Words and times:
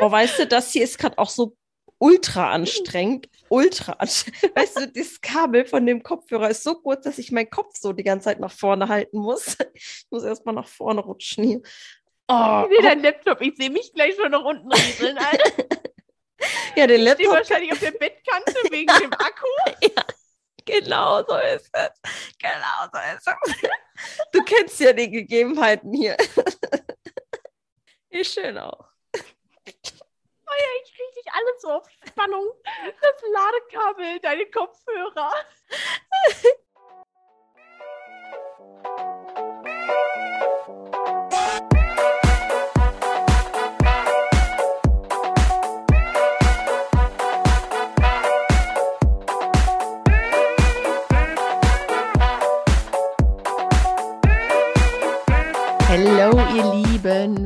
Oh, 0.00 0.10
weißt 0.10 0.38
du, 0.40 0.46
das 0.46 0.72
hier 0.72 0.84
ist 0.84 0.98
gerade 0.98 1.18
auch 1.18 1.30
so 1.30 1.56
ultra 1.98 2.50
anstrengend. 2.50 3.28
Ultra 3.48 3.92
anstrengend. 3.92 4.56
Weißt 4.56 4.76
du, 4.78 4.88
das 4.88 5.20
Kabel 5.20 5.66
von 5.66 5.86
dem 5.86 6.02
Kopfhörer 6.02 6.50
ist 6.50 6.62
so 6.62 6.74
kurz, 6.74 7.04
dass 7.04 7.18
ich 7.18 7.32
meinen 7.32 7.50
Kopf 7.50 7.76
so 7.76 7.92
die 7.92 8.04
ganze 8.04 8.24
Zeit 8.24 8.40
nach 8.40 8.52
vorne 8.52 8.88
halten 8.88 9.18
muss. 9.18 9.56
Ich 9.74 10.06
muss 10.10 10.24
erstmal 10.24 10.54
nach 10.54 10.68
vorne 10.68 11.00
rutschen 11.00 11.44
hier. 11.44 11.62
Oh, 12.28 12.64
ich 12.68 12.76
sehe 12.76 12.88
deinen 12.88 13.02
Laptop, 13.02 13.40
ich 13.40 13.56
sehe 13.56 13.70
mich 13.70 13.92
gleich 13.92 14.16
schon 14.16 14.30
nach 14.30 14.44
unten 14.44 14.72
rieseln. 14.72 15.16
ja, 16.76 16.86
den 16.86 17.02
Laptop. 17.02 17.26
Ich 17.26 17.30
wahrscheinlich 17.30 17.72
auf 17.72 17.78
der 17.78 17.92
Bettkante 17.92 18.54
wegen 18.70 18.92
dem 19.00 19.12
Akku. 19.12 19.46
ja, 19.82 20.04
genau 20.64 21.24
so 21.24 21.36
ist 21.36 21.70
es. 21.72 21.90
Genau 22.38 22.88
so 22.92 22.98
ist 23.14 23.28
es. 23.28 23.70
Du 24.32 24.42
kennst 24.42 24.80
ja 24.80 24.92
die 24.92 25.10
Gegebenheiten 25.10 25.92
hier. 25.92 26.16
Ist 28.10 28.34
schön 28.34 28.58
auch. 28.58 28.95
Ja, 30.58 30.66
ich 30.82 30.94
dich 31.14 31.32
alles 31.32 31.62
so 31.62 31.70
auf 31.70 31.88
Spannung. 32.08 32.52
Das 33.00 33.22
Ladekabel, 33.32 34.20
deine 34.20 34.46
Kopfhörer. 34.46 35.32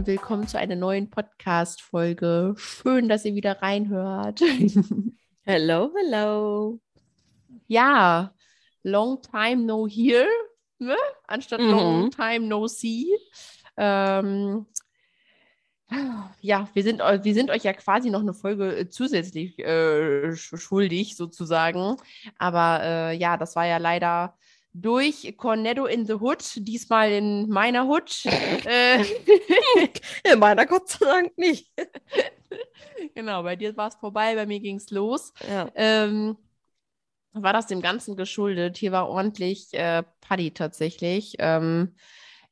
Willkommen 0.07 0.49
zu 0.49 0.59
einer 0.59 0.77
neuen 0.77 1.11
Podcast-Folge. 1.11 2.55
Schön, 2.57 3.09
dass 3.09 3.27
ihr 3.27 3.35
wieder 3.35 3.61
reinhört. 3.61 4.41
Hello, 5.45 5.93
hello. 5.95 6.81
Ja, 7.67 8.33
long 8.83 9.21
time 9.21 9.65
no 9.65 9.87
here, 9.87 10.27
ne? 10.79 10.97
anstatt 11.27 11.61
mhm. 11.61 11.71
long 11.71 12.11
time 12.11 12.47
no 12.47 12.67
see. 12.67 13.09
Ähm, 13.77 14.67
ja, 16.41 16.69
wir 16.73 16.83
sind, 16.83 17.01
wir 17.01 17.35
sind 17.35 17.51
euch 17.51 17.65
ja 17.65 17.73
quasi 17.75 18.11
noch 18.11 18.21
eine 18.21 18.33
Folge 18.33 18.77
äh, 18.77 18.89
zusätzlich 18.89 19.59
äh, 19.59 20.35
schuldig, 20.35 21.17
sozusagen. 21.17 21.97
Aber 22.39 22.81
äh, 22.83 23.17
ja, 23.17 23.37
das 23.37 23.55
war 23.55 23.67
ja 23.67 23.77
leider 23.77 24.37
durch 24.73 25.35
Cornetto 25.37 25.87
in 25.87 26.07
the 26.07 26.15
Hood, 26.15 26.43
diesmal 26.57 27.11
in 27.11 27.49
meiner 27.49 27.87
Hood. 27.87 28.25
äh, 28.67 29.03
in 30.25 30.39
meiner 30.39 30.67
Gott 30.67 30.89
sei 30.89 31.07
Dank 31.07 31.39
nicht. 31.39 31.71
genau, 33.15 33.43
bei 33.43 33.57
dir 33.57 33.77
war 33.77 33.89
es 33.89 33.97
vorbei, 33.97 34.35
bei 34.35 34.47
mir 34.47 34.61
ging 34.61 34.77
es 34.77 34.91
los. 34.91 35.33
Ja. 35.49 35.71
Ähm, 35.75 36.37
war 37.33 37.53
das 37.53 37.67
dem 37.67 37.81
Ganzen 37.81 38.17
geschuldet? 38.17 38.77
Hier 38.77 38.93
war 38.93 39.09
ordentlich 39.09 39.73
äh, 39.73 40.03
Paddy 40.21 40.51
tatsächlich. 40.53 41.37
Ähm, 41.39 41.95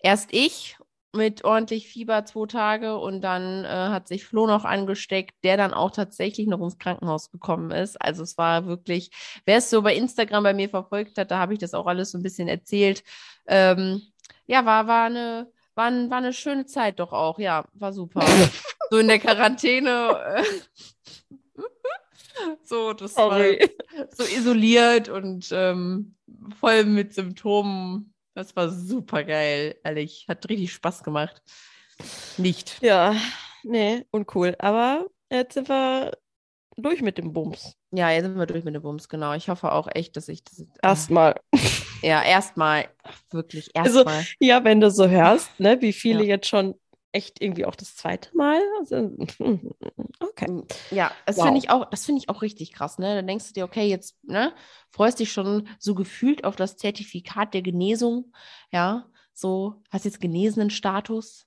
erst 0.00 0.32
ich 0.32 0.76
mit 1.14 1.44
ordentlich 1.44 1.88
Fieber 1.88 2.24
zwei 2.24 2.46
Tage 2.46 2.98
und 2.98 3.22
dann 3.22 3.64
äh, 3.64 3.68
hat 3.68 4.08
sich 4.08 4.26
Flo 4.26 4.46
noch 4.46 4.64
angesteckt, 4.64 5.34
der 5.42 5.56
dann 5.56 5.72
auch 5.72 5.90
tatsächlich 5.90 6.46
noch 6.46 6.60
ins 6.60 6.78
Krankenhaus 6.78 7.30
gekommen 7.30 7.70
ist. 7.70 8.00
Also 8.00 8.22
es 8.22 8.36
war 8.36 8.66
wirklich, 8.66 9.10
wer 9.46 9.58
es 9.58 9.70
so 9.70 9.82
bei 9.82 9.94
Instagram 9.94 10.44
bei 10.44 10.54
mir 10.54 10.68
verfolgt 10.68 11.16
hat, 11.18 11.30
da 11.30 11.38
habe 11.38 11.54
ich 11.54 11.58
das 11.58 11.74
auch 11.74 11.86
alles 11.86 12.10
so 12.10 12.18
ein 12.18 12.22
bisschen 12.22 12.48
erzählt. 12.48 13.02
Ähm, 13.46 14.02
ja, 14.46 14.66
war, 14.66 14.86
war 14.86 15.04
eine, 15.06 15.50
war, 15.74 15.90
war 16.10 16.18
eine 16.18 16.32
schöne 16.32 16.66
Zeit 16.66 17.00
doch 17.00 17.12
auch, 17.12 17.38
ja, 17.38 17.64
war 17.74 17.92
super. 17.92 18.24
so 18.90 18.98
in 18.98 19.08
der 19.08 19.18
Quarantäne. 19.18 20.36
Äh, 20.36 20.44
so, 22.64 22.92
das 22.92 23.14
Sorry. 23.14 23.60
war 23.96 24.06
so 24.12 24.24
isoliert 24.24 25.08
und 25.08 25.48
ähm, 25.52 26.16
voll 26.60 26.84
mit 26.84 27.14
Symptomen 27.14 28.12
das 28.38 28.54
war 28.54 28.70
super 28.70 29.24
geil, 29.24 29.76
ehrlich. 29.82 30.26
Hat 30.28 30.48
richtig 30.48 30.72
Spaß 30.72 31.02
gemacht. 31.02 31.42
Nicht. 32.36 32.80
Ja, 32.80 33.16
nee, 33.64 34.04
uncool. 34.12 34.54
Aber 34.60 35.06
jetzt 35.30 35.54
sind 35.54 35.68
wir 35.68 36.16
durch 36.76 37.02
mit 37.02 37.18
dem 37.18 37.32
Bums. 37.32 37.76
Ja, 37.90 38.10
jetzt 38.10 38.26
sind 38.26 38.38
wir 38.38 38.46
durch 38.46 38.64
mit 38.64 38.76
dem 38.76 38.82
Bums, 38.82 39.08
genau. 39.08 39.34
Ich 39.34 39.48
hoffe 39.48 39.72
auch 39.72 39.88
echt, 39.92 40.16
dass 40.16 40.28
ich 40.28 40.44
das. 40.44 40.64
Erstmal. 40.80 41.34
Ja, 42.00 42.22
erstmal. 42.22 42.88
Wirklich, 43.32 43.70
erstmal. 43.74 44.06
Also, 44.06 44.28
ja, 44.38 44.62
wenn 44.62 44.80
du 44.80 44.88
so 44.88 45.08
hörst, 45.08 45.58
ne, 45.58 45.80
wie 45.80 45.92
viele 45.92 46.22
ja. 46.22 46.36
jetzt 46.36 46.46
schon 46.46 46.76
echt 47.12 47.40
irgendwie 47.40 47.64
auch 47.64 47.74
das 47.74 47.96
zweite 47.96 48.36
Mal. 48.36 48.60
Also, 48.78 48.96
okay. 50.20 50.50
Mm, 50.50 50.66
ja, 50.90 51.10
das 51.26 51.36
wow. 51.36 51.44
finde 51.44 51.58
ich 51.58 51.70
auch, 51.70 51.88
das 51.90 52.04
finde 52.04 52.20
ich 52.20 52.28
auch 52.28 52.42
richtig 52.42 52.72
krass, 52.72 52.98
ne? 52.98 53.14
Dann 53.14 53.26
denkst 53.26 53.48
du 53.48 53.52
dir, 53.54 53.64
okay, 53.64 53.88
jetzt, 53.88 54.22
ne, 54.24 54.52
freust 54.90 55.20
dich 55.20 55.32
schon 55.32 55.68
so 55.78 55.94
gefühlt 55.94 56.44
auf 56.44 56.56
das 56.56 56.76
Zertifikat 56.76 57.54
der 57.54 57.62
Genesung, 57.62 58.32
ja, 58.70 59.06
so, 59.32 59.82
hast 59.90 60.04
jetzt 60.04 60.20
genesenen 60.20 60.70
Status. 60.70 61.46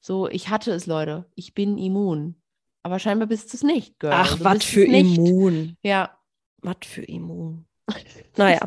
So, 0.00 0.28
ich 0.28 0.48
hatte 0.48 0.72
es, 0.72 0.86
Leute, 0.86 1.30
ich 1.34 1.54
bin 1.54 1.78
immun. 1.78 2.42
Aber 2.82 2.98
scheinbar 2.98 3.28
bist 3.28 3.52
du 3.52 3.56
es 3.56 3.62
nicht, 3.62 3.98
Girl. 4.00 4.12
Ach, 4.12 4.32
also, 4.32 4.44
was 4.44 4.64
für 4.64 4.84
immun. 4.84 5.76
Ja. 5.82 6.18
Was 6.58 6.76
für 6.84 7.02
immun. 7.02 7.66
Naja, 8.36 8.60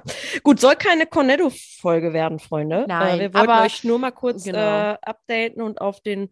gut, 0.43 0.59
soll 0.59 0.75
keine 0.75 1.07
Cornetto-Folge 1.07 2.13
werden, 2.13 2.39
Freunde. 2.39 2.83
Äh, 2.83 2.87
Nein, 2.87 3.19
äh, 3.19 3.33
wir 3.33 3.33
wollten 3.33 3.63
euch 3.63 3.83
nur 3.83 3.97
mal 3.97 4.11
kurz 4.11 4.43
genau. 4.43 4.59
äh, 4.59 4.97
updaten 5.01 5.61
und 5.61 5.81
auf 5.81 6.01
den 6.01 6.29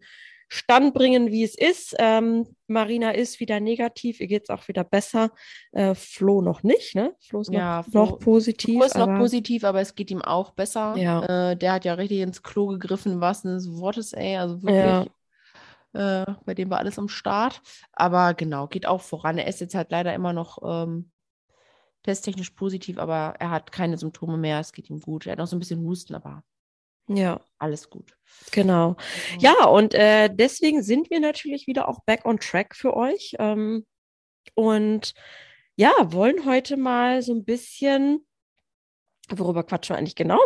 Stand 0.48 0.94
bringen, 0.94 1.32
wie 1.32 1.42
es 1.42 1.56
ist. 1.56 1.96
Ähm, 1.98 2.46
Marina 2.68 3.10
ist 3.10 3.40
wieder 3.40 3.58
negativ, 3.58 4.20
ihr 4.20 4.28
geht 4.28 4.44
es 4.44 4.50
auch 4.50 4.68
wieder 4.68 4.84
besser. 4.84 5.30
Äh, 5.72 5.94
Flo 5.94 6.42
noch 6.42 6.62
nicht, 6.62 6.94
ne? 6.94 7.14
Flo 7.18 7.40
ist 7.40 7.50
noch, 7.50 7.58
ja, 7.58 7.82
Flo, 7.82 8.04
noch 8.04 8.18
positiv. 8.20 8.76
Flo 8.76 8.84
ist 8.84 8.96
noch 8.96 9.18
positiv, 9.18 9.64
aber 9.64 9.80
es 9.80 9.94
geht 9.94 10.10
ihm 10.10 10.22
auch 10.22 10.52
besser. 10.52 10.94
Ja. 10.96 11.50
Äh, 11.50 11.56
der 11.56 11.72
hat 11.72 11.84
ja 11.84 11.94
richtig 11.94 12.20
ins 12.20 12.42
Klo 12.42 12.68
gegriffen, 12.68 13.20
was 13.20 13.42
des 13.42 13.68
Wortes, 13.76 14.12
ey. 14.12 14.36
Also 14.36 14.62
wirklich. 14.62 15.10
Ja. 15.94 16.22
Äh, 16.22 16.34
bei 16.44 16.54
dem 16.54 16.70
war 16.70 16.78
alles 16.78 16.98
am 16.98 17.08
Start. 17.08 17.60
Aber 17.92 18.34
genau, 18.34 18.66
geht 18.66 18.86
auch 18.86 19.00
voran. 19.00 19.38
Er 19.38 19.46
ist 19.46 19.60
jetzt 19.60 19.74
halt 19.74 19.90
leider 19.90 20.14
immer 20.14 20.32
noch 20.32 20.58
ähm, 20.64 21.10
testtechnisch 22.04 22.50
positiv, 22.50 22.98
aber 22.98 23.34
er 23.38 23.50
hat 23.50 23.72
keine 23.72 23.98
Symptome 23.98 24.36
mehr. 24.36 24.60
Es 24.60 24.72
geht 24.72 24.88
ihm 24.88 25.00
gut. 25.00 25.26
Er 25.26 25.32
hat 25.32 25.38
noch 25.38 25.46
so 25.46 25.56
ein 25.56 25.58
bisschen 25.58 25.84
Husten, 25.84 26.14
aber 26.14 26.44
ja, 27.08 27.40
alles 27.58 27.90
gut. 27.90 28.16
Genau. 28.52 28.96
Ja, 29.38 29.66
und 29.66 29.94
äh, 29.94 30.30
deswegen 30.32 30.82
sind 30.82 31.10
wir 31.10 31.20
natürlich 31.20 31.66
wieder 31.66 31.88
auch 31.88 32.00
back 32.04 32.24
on 32.24 32.38
track 32.38 32.74
für 32.74 32.96
euch. 32.96 33.34
Ähm, 33.38 33.84
und 34.54 35.12
ja, 35.76 35.92
wollen 36.12 36.46
heute 36.46 36.76
mal 36.76 37.22
so 37.22 37.34
ein 37.34 37.44
bisschen, 37.44 38.26
worüber 39.28 39.64
quatschen 39.64 39.94
wir 39.94 39.98
eigentlich 39.98 40.16
genau? 40.16 40.40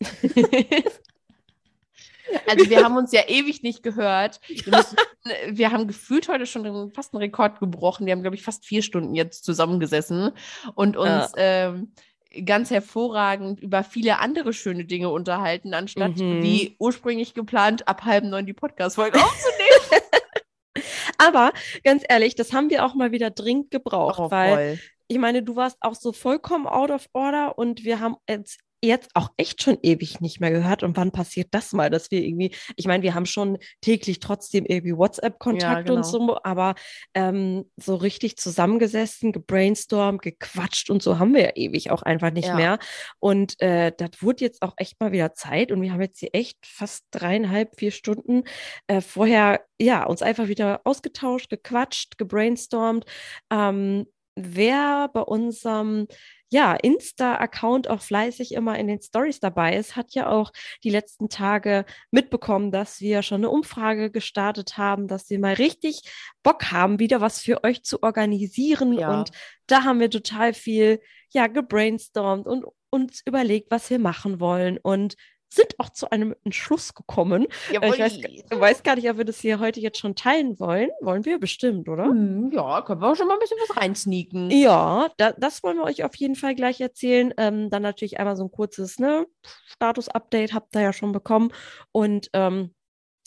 Also 2.46 2.68
wir 2.70 2.84
haben 2.84 2.96
uns 2.96 3.12
ja 3.12 3.22
ewig 3.28 3.62
nicht 3.62 3.82
gehört. 3.82 4.40
Wir, 4.48 4.76
müssen, 4.76 4.96
wir, 5.50 5.72
haben 5.72 5.86
gefühlt 5.86 6.28
heute 6.28 6.46
schon 6.46 6.92
fast 6.92 7.14
einen 7.14 7.22
Rekord 7.22 7.60
gebrochen. 7.60 8.06
Wir 8.06 8.12
haben, 8.12 8.22
glaube 8.22 8.36
ich, 8.36 8.42
fast 8.42 8.64
vier 8.64 8.82
Stunden 8.82 9.14
jetzt 9.14 9.44
zusammengesessen 9.44 10.32
und 10.74 10.96
uns 10.96 11.32
ja. 11.36 11.68
ähm, 11.68 11.92
ganz 12.44 12.70
hervorragend 12.70 13.60
über 13.60 13.84
viele 13.84 14.18
andere 14.18 14.52
schöne 14.52 14.84
Dinge 14.84 15.10
unterhalten, 15.10 15.74
anstatt 15.74 16.16
mhm. 16.16 16.42
wie 16.42 16.76
ursprünglich 16.78 17.34
geplant 17.34 17.88
ab 17.88 18.04
halb 18.04 18.24
neun 18.24 18.46
die 18.46 18.54
Podcast-Folge 18.54 19.18
aufzunehmen. 19.18 20.02
Aber 21.18 21.52
ganz 21.84 22.02
ehrlich, 22.08 22.34
das 22.34 22.52
haben 22.52 22.70
wir 22.70 22.84
auch 22.84 22.94
mal 22.94 23.12
wieder 23.12 23.30
dringend 23.30 23.70
gebraucht, 23.70 24.18
oh, 24.18 24.30
weil 24.30 24.80
ich 25.08 25.18
meine, 25.18 25.42
du 25.42 25.56
warst 25.56 25.76
auch 25.80 25.94
so 25.94 26.12
vollkommen 26.12 26.66
out 26.66 26.90
of 26.90 27.06
order 27.12 27.58
und 27.58 27.84
wir 27.84 28.00
haben 28.00 28.16
jetzt 28.28 28.60
jetzt 28.82 29.10
auch 29.14 29.30
echt 29.36 29.62
schon 29.62 29.78
ewig 29.82 30.20
nicht 30.20 30.40
mehr 30.40 30.50
gehört. 30.50 30.82
Und 30.82 30.96
wann 30.96 31.12
passiert 31.12 31.48
das 31.52 31.72
mal, 31.72 31.88
dass 31.88 32.10
wir 32.10 32.22
irgendwie, 32.22 32.54
ich 32.76 32.86
meine, 32.86 33.02
wir 33.02 33.14
haben 33.14 33.26
schon 33.26 33.58
täglich 33.80 34.18
trotzdem 34.18 34.64
irgendwie 34.66 34.96
WhatsApp-Kontakt 34.96 35.62
ja, 35.62 35.82
genau. 35.82 35.96
und 35.96 36.04
so, 36.04 36.38
aber 36.42 36.74
ähm, 37.14 37.64
so 37.76 37.94
richtig 37.94 38.36
zusammengesessen, 38.36 39.32
gebrainstormt, 39.32 40.22
gequatscht 40.22 40.90
und 40.90 41.02
so 41.02 41.18
haben 41.18 41.34
wir 41.34 41.42
ja 41.42 41.52
ewig 41.54 41.90
auch 41.90 42.02
einfach 42.02 42.32
nicht 42.32 42.48
ja. 42.48 42.56
mehr. 42.56 42.78
Und 43.20 43.60
äh, 43.60 43.92
das 43.96 44.10
wurde 44.20 44.44
jetzt 44.44 44.62
auch 44.62 44.74
echt 44.76 45.00
mal 45.00 45.12
wieder 45.12 45.32
Zeit. 45.34 45.70
Und 45.70 45.80
wir 45.80 45.92
haben 45.92 46.02
jetzt 46.02 46.18
hier 46.18 46.30
echt 46.32 46.58
fast 46.66 47.04
dreieinhalb, 47.12 47.76
vier 47.78 47.92
Stunden 47.92 48.42
äh, 48.88 49.00
vorher, 49.00 49.60
ja, 49.80 50.04
uns 50.04 50.22
einfach 50.22 50.48
wieder 50.48 50.80
ausgetauscht, 50.84 51.50
gequatscht, 51.50 52.18
gebrainstormt. 52.18 53.04
Ähm, 53.50 54.06
wer 54.34 55.08
bei 55.12 55.20
unserem 55.20 56.06
ja, 56.52 56.74
Insta-Account 56.74 57.88
auch 57.88 58.02
fleißig 58.02 58.52
immer 58.52 58.78
in 58.78 58.86
den 58.86 59.00
Stories 59.00 59.40
dabei 59.40 59.74
ist, 59.74 59.96
hat 59.96 60.14
ja 60.14 60.28
auch 60.28 60.52
die 60.84 60.90
letzten 60.90 61.30
Tage 61.30 61.86
mitbekommen, 62.10 62.70
dass 62.70 63.00
wir 63.00 63.22
schon 63.22 63.38
eine 63.38 63.48
Umfrage 63.48 64.10
gestartet 64.10 64.76
haben, 64.76 65.08
dass 65.08 65.30
wir 65.30 65.38
mal 65.38 65.54
richtig 65.54 66.02
Bock 66.42 66.70
haben, 66.70 66.98
wieder 66.98 67.22
was 67.22 67.40
für 67.40 67.64
euch 67.64 67.84
zu 67.84 68.02
organisieren. 68.02 68.92
Ja. 68.92 69.18
Und 69.18 69.30
da 69.66 69.84
haben 69.84 69.98
wir 69.98 70.10
total 70.10 70.52
viel, 70.52 71.00
ja, 71.30 71.46
gebrainstormt 71.46 72.46
und 72.46 72.66
uns 72.90 73.22
überlegt, 73.24 73.70
was 73.70 73.88
wir 73.88 73.98
machen 73.98 74.38
wollen. 74.38 74.76
Und 74.76 75.14
sind 75.54 75.78
auch 75.78 75.90
zu 75.90 76.10
einem 76.10 76.34
Entschluss 76.44 76.94
gekommen. 76.94 77.46
Jawohl. 77.70 77.94
Ich 77.94 78.00
weiß, 78.00 78.20
weiß, 78.50 78.82
gar 78.82 78.96
nicht, 78.96 79.10
ob 79.10 79.18
wir 79.18 79.24
das 79.24 79.40
hier 79.40 79.58
heute 79.58 79.80
jetzt 79.80 79.98
schon 79.98 80.14
teilen 80.14 80.58
wollen. 80.58 80.90
Wollen 81.00 81.24
wir 81.24 81.38
bestimmt, 81.38 81.88
oder? 81.88 82.04
Hm, 82.04 82.50
ja, 82.52 82.82
können 82.82 83.00
wir 83.00 83.10
auch 83.10 83.16
schon 83.16 83.26
mal 83.26 83.34
ein 83.34 83.40
bisschen 83.40 83.58
was 83.68 83.76
reinsneaken. 83.76 84.50
Ja, 84.50 85.10
da, 85.16 85.32
das 85.32 85.62
wollen 85.62 85.76
wir 85.76 85.84
euch 85.84 86.04
auf 86.04 86.14
jeden 86.16 86.36
Fall 86.36 86.54
gleich 86.54 86.80
erzählen. 86.80 87.34
Ähm, 87.36 87.70
dann 87.70 87.82
natürlich 87.82 88.18
einmal 88.18 88.36
so 88.36 88.44
ein 88.44 88.50
kurzes 88.50 88.98
ne, 88.98 89.26
Status-Update 89.66 90.54
habt 90.54 90.74
ihr 90.74 90.82
ja 90.82 90.92
schon 90.92 91.12
bekommen. 91.12 91.52
Und 91.92 92.30
ähm, 92.32 92.74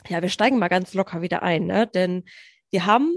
ja, 0.08 0.22
wir 0.22 0.30
steigen 0.30 0.60
mal 0.60 0.68
ganz 0.68 0.94
locker 0.94 1.22
wieder 1.22 1.44
ein, 1.44 1.66
ne? 1.66 1.88
denn 1.88 2.24
wir 2.72 2.86
haben 2.86 3.16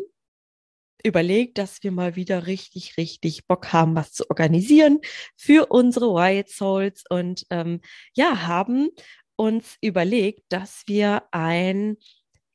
überlegt, 1.05 1.59
dass 1.59 1.83
wir 1.83 1.93
mal 1.93 2.17
wieder 2.17 2.47
richtig, 2.47 2.97
richtig 2.97 3.47
Bock 3.47 3.73
haben, 3.73 3.95
was 3.95 4.12
zu 4.12 4.29
organisieren 4.31 5.00
für 5.37 5.67
unsere 5.67 6.15
White 6.15 6.50
Souls 6.53 7.05
und 7.09 7.45
ähm, 7.50 7.81
ja, 8.15 8.47
haben 8.47 8.89
uns 9.37 9.77
überlegt, 9.81 10.43
dass 10.49 10.83
wir 10.87 11.23
ein 11.31 11.97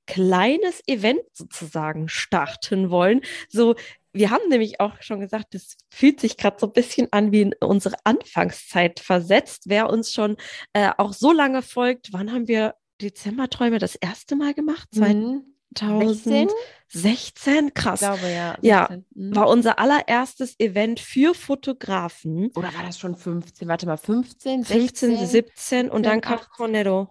kleines 0.05 0.81
Event 0.87 1.21
sozusagen 1.31 2.09
starten 2.09 2.89
wollen. 2.89 3.21
So, 3.47 3.75
wir 4.11 4.29
haben 4.29 4.47
nämlich 4.49 4.79
auch 4.79 5.01
schon 5.01 5.21
gesagt, 5.21 5.55
das 5.55 5.77
fühlt 5.89 6.19
sich 6.19 6.37
gerade 6.37 6.57
so 6.59 6.67
ein 6.67 6.73
bisschen 6.73 7.07
an 7.11 7.31
wie 7.31 7.41
in 7.41 7.55
unsere 7.61 7.95
Anfangszeit 8.03 8.99
versetzt. 8.99 9.63
Wer 9.67 9.89
uns 9.89 10.11
schon 10.11 10.37
äh, 10.73 10.91
auch 10.97 11.13
so 11.13 11.31
lange 11.31 11.61
folgt, 11.61 12.11
wann 12.11 12.31
haben 12.31 12.47
wir 12.47 12.75
Dezemberträume 13.01 13.79
das 13.79 13.95
erste 13.95 14.35
Mal 14.35 14.53
gemacht? 14.53 14.89
Mhm. 14.93 15.52
2016, 15.75 17.73
krass. 17.73 18.01
Ich 18.01 18.07
glaube, 18.07 18.31
ja. 18.31 18.51
16. 18.61 18.69
Ja, 18.69 18.89
mhm. 19.15 19.35
war 19.35 19.49
unser 19.49 19.79
allererstes 19.79 20.59
Event 20.59 20.99
für 20.99 21.33
Fotografen. 21.33 22.51
Oder 22.55 22.73
war 22.73 22.83
das 22.85 22.99
schon 22.99 23.15
15? 23.15 23.67
Warte 23.67 23.85
mal, 23.85 23.97
15, 23.97 24.63
16? 24.63 25.09
15, 25.09 25.27
17 25.27 25.89
und 25.89 26.05
dann 26.05 26.21
kam 26.21 26.39
Cornetto. 26.55 27.09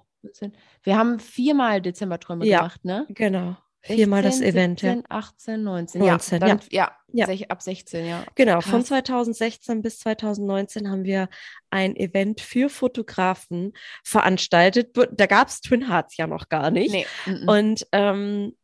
Wir 0.82 0.96
haben 0.96 1.18
viermal 1.18 1.80
Dezemberträume 1.80 2.46
ja, 2.46 2.58
gemacht, 2.58 2.84
ne? 2.84 3.06
Genau. 3.08 3.56
Viermal 3.84 4.22
das 4.22 4.40
Event, 4.40 4.80
17, 4.80 4.98
ja. 5.00 5.04
18, 5.08 5.62
19. 5.62 6.00
19 6.00 6.40
ja, 6.40 6.46
dann, 6.46 6.60
ja. 6.70 6.96
ja, 7.10 7.30
ja. 7.30 7.46
ab 7.48 7.62
16, 7.62 8.06
ja. 8.06 8.24
Genau, 8.36 8.60
Krass. 8.60 8.70
von 8.70 8.84
2016 8.84 9.82
bis 9.82 9.98
2019 9.98 10.88
haben 10.88 11.04
wir 11.04 11.28
ein 11.70 11.96
Event 11.96 12.40
für 12.40 12.68
Fotografen 12.68 13.72
veranstaltet. 14.04 14.96
Da 15.12 15.26
gab 15.26 15.48
es 15.48 15.60
Twin 15.60 15.88
Hearts 15.88 16.16
ja 16.16 16.28
noch 16.28 16.48
gar 16.48 16.70
nicht. 16.70 16.92
Nee. 16.92 17.06
Und 17.46 17.86
ähm, 17.90 18.56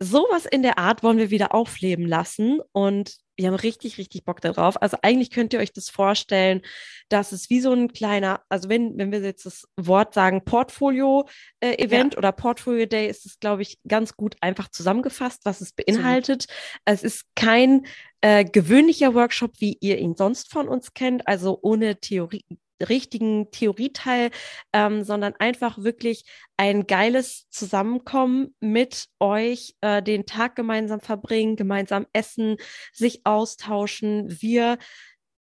sowas 0.00 0.46
in 0.46 0.62
der 0.62 0.78
Art 0.78 1.04
wollen 1.04 1.18
wir 1.18 1.30
wieder 1.30 1.54
aufleben 1.54 2.06
lassen. 2.06 2.60
Und 2.72 3.16
wir 3.36 3.48
haben 3.48 3.54
richtig, 3.54 3.98
richtig 3.98 4.24
Bock 4.24 4.40
darauf. 4.40 4.80
Also 4.80 4.96
eigentlich 5.02 5.30
könnt 5.30 5.52
ihr 5.52 5.60
euch 5.60 5.72
das 5.72 5.90
vorstellen, 5.90 6.62
dass 7.08 7.32
es 7.32 7.50
wie 7.50 7.60
so 7.60 7.72
ein 7.72 7.92
kleiner, 7.92 8.42
also 8.48 8.68
wenn, 8.68 8.96
wenn 8.98 9.12
wir 9.12 9.20
jetzt 9.20 9.46
das 9.46 9.68
Wort 9.76 10.14
sagen, 10.14 10.44
Portfolio-Event 10.44 12.14
äh, 12.14 12.16
ja. 12.16 12.18
oder 12.18 12.32
Portfolio 12.32 12.86
Day, 12.86 13.08
ist 13.08 13.26
es, 13.26 13.38
glaube 13.38 13.62
ich, 13.62 13.78
ganz 13.86 14.16
gut 14.16 14.36
einfach 14.40 14.68
zusammengefasst, 14.68 15.42
was 15.44 15.60
es 15.60 15.72
beinhaltet. 15.72 16.42
So. 16.42 16.48
Es 16.86 17.02
ist 17.02 17.24
kein 17.34 17.86
äh, 18.22 18.44
gewöhnlicher 18.44 19.14
Workshop, 19.14 19.52
wie 19.58 19.76
ihr 19.80 19.98
ihn 19.98 20.16
sonst 20.16 20.50
von 20.50 20.68
uns 20.68 20.94
kennt, 20.94 21.28
also 21.28 21.58
ohne 21.62 22.00
Theorie, 22.00 22.44
richtigen 22.80 23.50
Theorieteil, 23.50 24.30
ähm, 24.72 25.04
sondern 25.04 25.34
einfach 25.38 25.78
wirklich 25.78 26.24
ein 26.56 26.86
geiles 26.86 27.48
Zusammenkommen 27.50 28.54
mit 28.60 29.06
euch, 29.20 29.76
äh, 29.80 30.02
den 30.02 30.26
Tag 30.26 30.56
gemeinsam 30.56 31.00
verbringen, 31.00 31.56
gemeinsam 31.56 32.06
essen, 32.12 32.56
sich 32.92 33.24
austauschen. 33.24 34.40
Wir 34.40 34.78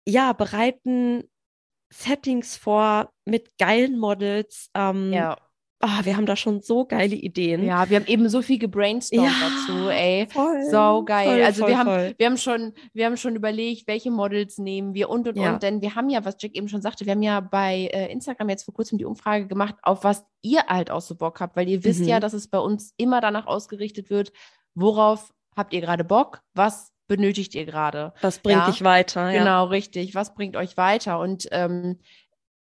ja 0.07 0.33
bereiten 0.33 1.25
Settings 1.91 2.57
vor 2.57 3.13
mit 3.25 3.57
geilen 3.59 3.99
Models. 3.99 4.71
Ähm, 4.75 5.13
ja 5.13 5.37
oh, 5.81 6.05
wir 6.05 6.17
haben 6.17 6.27
da 6.27 6.37
schon 6.37 6.61
so 6.61 6.85
geile 6.85 7.15
Ideen. 7.15 7.65
Ja, 7.65 7.89
wir 7.89 7.99
haben 7.99 8.07
eben 8.07 8.29
so 8.29 8.43
viel 8.43 8.59
gebrainstormt 8.59 9.25
ja, 9.25 9.49
dazu, 9.49 9.89
ey. 9.89 10.27
Voll, 10.31 10.65
so 10.71 11.05
geil. 11.05 11.29
Voll, 11.29 11.43
also 11.43 11.61
voll, 11.63 11.71
wir 11.71 11.79
haben, 11.79 12.15
wir 12.17 12.27
haben 12.27 12.37
schon, 12.37 12.73
wir 12.93 13.07
haben 13.07 13.17
schon 13.17 13.37
überlegt, 13.37 13.87
welche 13.87 14.11
Models 14.11 14.59
nehmen 14.59 14.95
wir 14.95 15.09
und 15.09 15.29
und 15.29 15.37
ja. 15.37 15.53
und. 15.53 15.63
Denn 15.63 15.81
wir 15.81 15.95
haben 15.95 16.11
ja, 16.11 16.25
was 16.25 16.37
Jack 16.41 16.57
eben 16.57 16.69
schon 16.69 16.83
sagte, 16.83 17.07
wir 17.07 17.13
haben 17.13 17.23
ja 17.23 17.41
bei 17.41 17.89
äh, 17.93 18.11
Instagram 18.11 18.49
jetzt 18.49 18.65
vor 18.65 18.75
kurzem 18.75 18.99
die 18.99 19.05
Umfrage 19.05 19.47
gemacht, 19.47 19.77
auf 19.83 20.05
was 20.05 20.25
ihr 20.43 20.63
halt 20.67 20.91
auch 20.91 21.01
so 21.01 21.15
Bock 21.15 21.41
habt, 21.41 21.57
weil 21.57 21.69
ihr 21.69 21.85
wisst 21.85 22.01
mhm. 22.01 22.09
ja, 22.09 22.21
dass 22.21 22.33
es 22.33 22.49
bei 22.49 22.59
uns 22.59 22.93
immer 22.97 23.21
danach 23.21 23.47
ausgerichtet 23.47 24.11
wird, 24.11 24.33
worauf 24.75 25.33
habt 25.57 25.73
ihr 25.73 25.81
gerade 25.81 26.05
Bock, 26.05 26.41
was 26.55 26.93
benötigt 27.09 27.55
ihr 27.55 27.65
gerade. 27.65 28.13
Was 28.21 28.39
bringt 28.39 28.61
ja? 28.61 28.71
dich 28.71 28.85
weiter? 28.85 29.31
Ja. 29.31 29.39
Genau, 29.39 29.65
richtig. 29.67 30.15
Was 30.15 30.35
bringt 30.35 30.57
euch 30.57 30.77
weiter? 30.77 31.19
Und 31.19 31.49
ähm, 31.53 31.99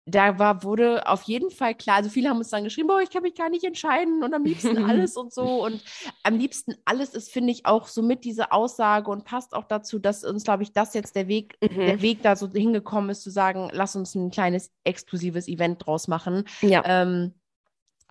da 0.06 0.40
war, 0.40 0.64
wurde 0.64 1.08
auf 1.08 1.24
jeden 1.24 1.52
Fall 1.52 1.76
klar, 1.76 1.98
also 1.98 2.10
viele 2.10 2.30
haben 2.30 2.38
uns 2.38 2.50
dann 2.50 2.64
geschrieben, 2.64 2.88
boah, 2.88 3.02
ich 3.02 3.12
kann 3.12 3.22
mich 3.22 3.36
gar 3.36 3.50
nicht 3.50 3.64
entscheiden 3.64 4.24
und 4.24 4.34
am 4.34 4.44
liebsten 4.44 4.78
alles 4.90 5.16
und 5.16 5.34
so. 5.34 5.64
Und 5.64 5.84
am 6.24 6.38
liebsten 6.38 6.76
alles 6.86 7.14
ist, 7.14 7.32
finde 7.32 7.52
ich, 7.52 7.66
auch 7.66 7.88
so 7.88 8.02
mit 8.02 8.24
diese 8.24 8.52
Aussage 8.52 9.12
und 9.12 9.26
passt 9.26 9.54
auch 9.54 9.66
dazu, 9.66 10.00
dass 10.00 10.24
uns, 10.24 10.44
glaube 10.44 10.64
ich, 10.64 10.74
das 10.74 10.94
jetzt 10.94 11.16
der 11.16 11.28
Weg, 11.28 11.56
mhm. 11.62 11.78
der 11.78 12.02
Weg 12.02 12.24
da 12.24 12.36
so 12.36 12.50
hingekommen 12.50 13.12
ist, 13.12 13.22
zu 13.22 13.30
sagen, 13.30 13.70
lass 13.72 13.96
uns 13.96 14.16
ein 14.16 14.32
kleines 14.32 14.72
exklusives 14.84 15.48
Event 15.48 15.86
draus 15.86 16.08
machen. 16.08 16.46
Ja. 16.62 16.84
Ähm, 16.86 17.34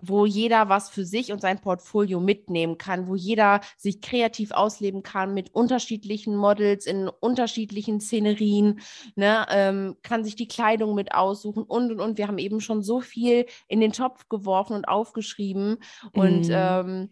wo 0.01 0.25
jeder 0.25 0.69
was 0.69 0.89
für 0.89 1.05
sich 1.05 1.31
und 1.31 1.41
sein 1.41 1.59
Portfolio 1.59 2.19
mitnehmen 2.19 2.77
kann, 2.77 3.07
wo 3.07 3.15
jeder 3.15 3.61
sich 3.77 4.01
kreativ 4.01 4.51
ausleben 4.51 5.03
kann 5.03 5.33
mit 5.33 5.53
unterschiedlichen 5.53 6.35
Models 6.35 6.85
in 6.85 7.07
unterschiedlichen 7.07 8.01
Szenerien, 8.01 8.79
ne, 9.15 9.45
ähm, 9.49 9.97
kann 10.03 10.23
sich 10.23 10.35
die 10.35 10.47
Kleidung 10.47 10.95
mit 10.95 11.13
aussuchen 11.13 11.63
und 11.63 11.91
und 11.91 11.99
und. 11.99 12.17
Wir 12.17 12.27
haben 12.27 12.37
eben 12.37 12.61
schon 12.61 12.83
so 12.83 13.01
viel 13.01 13.45
in 13.67 13.79
den 13.79 13.91
Topf 13.91 14.27
geworfen 14.29 14.73
und 14.73 14.87
aufgeschrieben 14.87 15.77
und 16.13 16.47
mm. 16.47 16.51
ähm, 16.51 17.09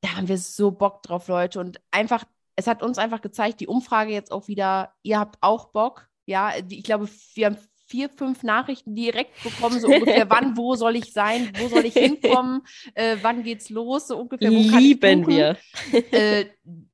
da 0.00 0.16
haben 0.16 0.28
wir 0.28 0.38
so 0.38 0.70
Bock 0.70 1.02
drauf, 1.02 1.28
Leute. 1.28 1.60
Und 1.60 1.80
einfach, 1.90 2.24
es 2.54 2.66
hat 2.66 2.82
uns 2.82 2.98
einfach 2.98 3.20
gezeigt, 3.20 3.60
die 3.60 3.66
Umfrage 3.66 4.12
jetzt 4.12 4.32
auch 4.32 4.48
wieder, 4.48 4.92
ihr 5.02 5.18
habt 5.18 5.38
auch 5.40 5.66
Bock. 5.66 6.08
Ja, 6.26 6.52
ich 6.68 6.84
glaube, 6.84 7.08
wir 7.34 7.46
haben 7.46 7.58
vier, 7.86 8.08
fünf 8.08 8.42
Nachrichten 8.42 8.94
direkt 8.94 9.42
bekommen, 9.42 9.80
so 9.80 9.88
ungefähr, 9.88 10.28
wann, 10.30 10.56
wo 10.56 10.74
soll 10.74 10.96
ich 10.96 11.12
sein, 11.12 11.50
wo 11.58 11.68
soll 11.68 11.84
ich 11.84 11.94
hinkommen, 11.94 12.62
äh, 12.94 13.16
wann 13.22 13.42
geht's 13.42 13.70
los, 13.70 14.08
so 14.08 14.18
ungefähr. 14.18 14.50
Wo 14.50 14.54
Lieben 14.54 15.26
wir. 15.26 15.56
Äh, 15.92 16.46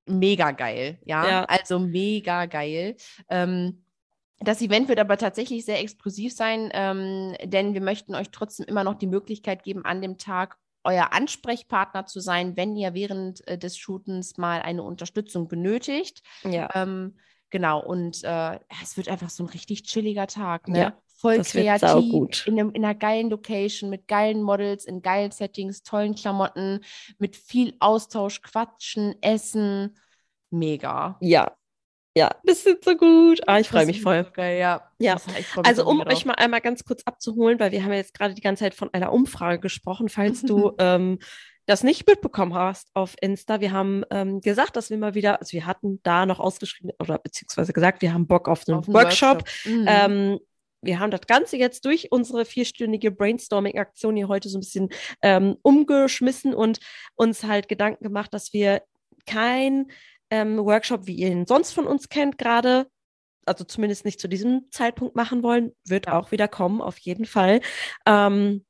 mega 0.06 0.50
geil, 0.50 0.98
ja? 1.04 1.28
ja, 1.28 1.44
also 1.44 1.78
mega 1.78 2.46
geil. 2.46 2.96
Ähm, 3.28 3.84
das 4.40 4.60
Event 4.60 4.88
wird 4.88 4.98
aber 4.98 5.16
tatsächlich 5.16 5.64
sehr 5.64 5.80
exklusiv 5.80 6.34
sein, 6.34 6.70
ähm, 6.72 7.34
denn 7.44 7.74
wir 7.74 7.80
möchten 7.80 8.14
euch 8.14 8.30
trotzdem 8.30 8.66
immer 8.66 8.84
noch 8.84 8.94
die 8.94 9.06
Möglichkeit 9.06 9.62
geben, 9.62 9.84
an 9.84 10.02
dem 10.02 10.18
Tag 10.18 10.58
euer 10.84 11.12
Ansprechpartner 11.12 12.06
zu 12.06 12.20
sein, 12.20 12.56
wenn 12.56 12.76
ihr 12.76 12.92
während 12.94 13.46
äh, 13.46 13.56
des 13.56 13.78
Shootens 13.78 14.36
mal 14.38 14.60
eine 14.60 14.82
Unterstützung 14.82 15.48
benötigt. 15.48 16.22
Ja. 16.42 16.68
Ähm, 16.74 17.16
Genau, 17.52 17.84
und 17.84 18.24
äh, 18.24 18.58
es 18.82 18.96
wird 18.96 19.08
einfach 19.08 19.28
so 19.28 19.44
ein 19.44 19.50
richtig 19.50 19.82
chilliger 19.82 20.26
Tag, 20.26 20.68
ne? 20.68 20.78
Ja, 20.78 20.98
Voll 21.18 21.42
kreativ, 21.42 22.46
in, 22.46 22.58
einem, 22.58 22.70
in 22.70 22.82
einer 22.82 22.94
geilen 22.94 23.28
Location, 23.28 23.90
mit 23.90 24.08
geilen 24.08 24.42
Models, 24.42 24.86
in 24.86 25.02
geilen 25.02 25.30
Settings, 25.30 25.82
tollen 25.82 26.14
Klamotten, 26.14 26.80
mit 27.18 27.36
viel 27.36 27.74
Austausch, 27.78 28.40
Quatschen, 28.40 29.14
Essen. 29.20 29.96
Mega. 30.50 31.18
Ja, 31.20 31.52
ja, 32.14 32.30
das 32.44 32.66
ist 32.66 32.84
so 32.84 32.94
gut. 32.96 33.40
Ah, 33.46 33.58
ich 33.58 33.68
freue 33.68 33.86
mich 33.86 34.02
voll. 34.02 34.24
Geil, 34.34 34.58
ja. 34.58 34.82
Ja. 34.98 35.16
Also 35.62 35.86
um 35.86 36.00
euch 36.06 36.26
mal 36.26 36.34
einmal 36.34 36.60
ganz 36.60 36.84
kurz 36.84 37.02
abzuholen, 37.04 37.58
weil 37.58 37.72
wir 37.72 37.82
haben 37.82 37.90
ja 37.90 37.98
jetzt 37.98 38.14
gerade 38.14 38.34
die 38.34 38.42
ganze 38.42 38.64
Zeit 38.64 38.74
von 38.74 38.92
einer 38.92 39.12
Umfrage 39.12 39.60
gesprochen, 39.60 40.08
falls 40.10 40.42
du 40.42 40.72
ähm, 40.78 41.18
das 41.66 41.82
nicht 41.82 42.06
mitbekommen 42.06 42.54
hast 42.54 42.88
auf 42.94 43.14
Insta, 43.20 43.60
wir 43.60 43.72
haben 43.72 44.04
ähm, 44.10 44.40
gesagt, 44.40 44.76
dass 44.76 44.90
wir 44.90 44.98
mal 44.98 45.14
wieder, 45.14 45.40
also 45.40 45.52
wir 45.52 45.66
hatten 45.66 46.00
da 46.02 46.26
noch 46.26 46.40
ausgeschrieben 46.40 46.90
oder 46.98 47.18
beziehungsweise 47.18 47.72
gesagt, 47.72 48.02
wir 48.02 48.12
haben 48.12 48.26
Bock 48.26 48.48
auf 48.48 48.64
einen, 48.66 48.78
auf 48.78 48.88
einen 48.88 48.94
Workshop. 48.94 49.38
Workshop. 49.38 49.72
Mhm. 49.72 49.84
Ähm, 49.88 50.38
wir 50.84 50.98
haben 50.98 51.12
das 51.12 51.26
Ganze 51.28 51.56
jetzt 51.56 51.84
durch 51.84 52.10
unsere 52.10 52.44
vierstündige 52.44 53.12
Brainstorming-Aktion 53.12 54.16
hier 54.16 54.26
heute 54.26 54.48
so 54.48 54.58
ein 54.58 54.62
bisschen 54.62 54.88
ähm, 55.22 55.56
umgeschmissen 55.62 56.54
und 56.54 56.80
uns 57.14 57.44
halt 57.44 57.68
Gedanken 57.68 58.02
gemacht, 58.02 58.34
dass 58.34 58.52
wir 58.52 58.82
kein 59.24 59.86
ähm, 60.30 60.58
Workshop, 60.58 61.06
wie 61.06 61.14
ihr 61.14 61.28
ihn 61.28 61.46
sonst 61.46 61.72
von 61.72 61.86
uns 61.86 62.08
kennt, 62.08 62.36
gerade 62.36 62.88
also 63.46 63.64
zumindest 63.64 64.04
nicht 64.04 64.20
zu 64.20 64.28
diesem 64.28 64.66
Zeitpunkt 64.70 65.16
machen 65.16 65.42
wollen, 65.42 65.72
wird 65.84 66.08
auch 66.08 66.30
wieder 66.30 66.48
kommen, 66.48 66.80
auf 66.80 66.98
jeden 66.98 67.24
Fall. 67.24 67.60
Ähm, 68.06 68.64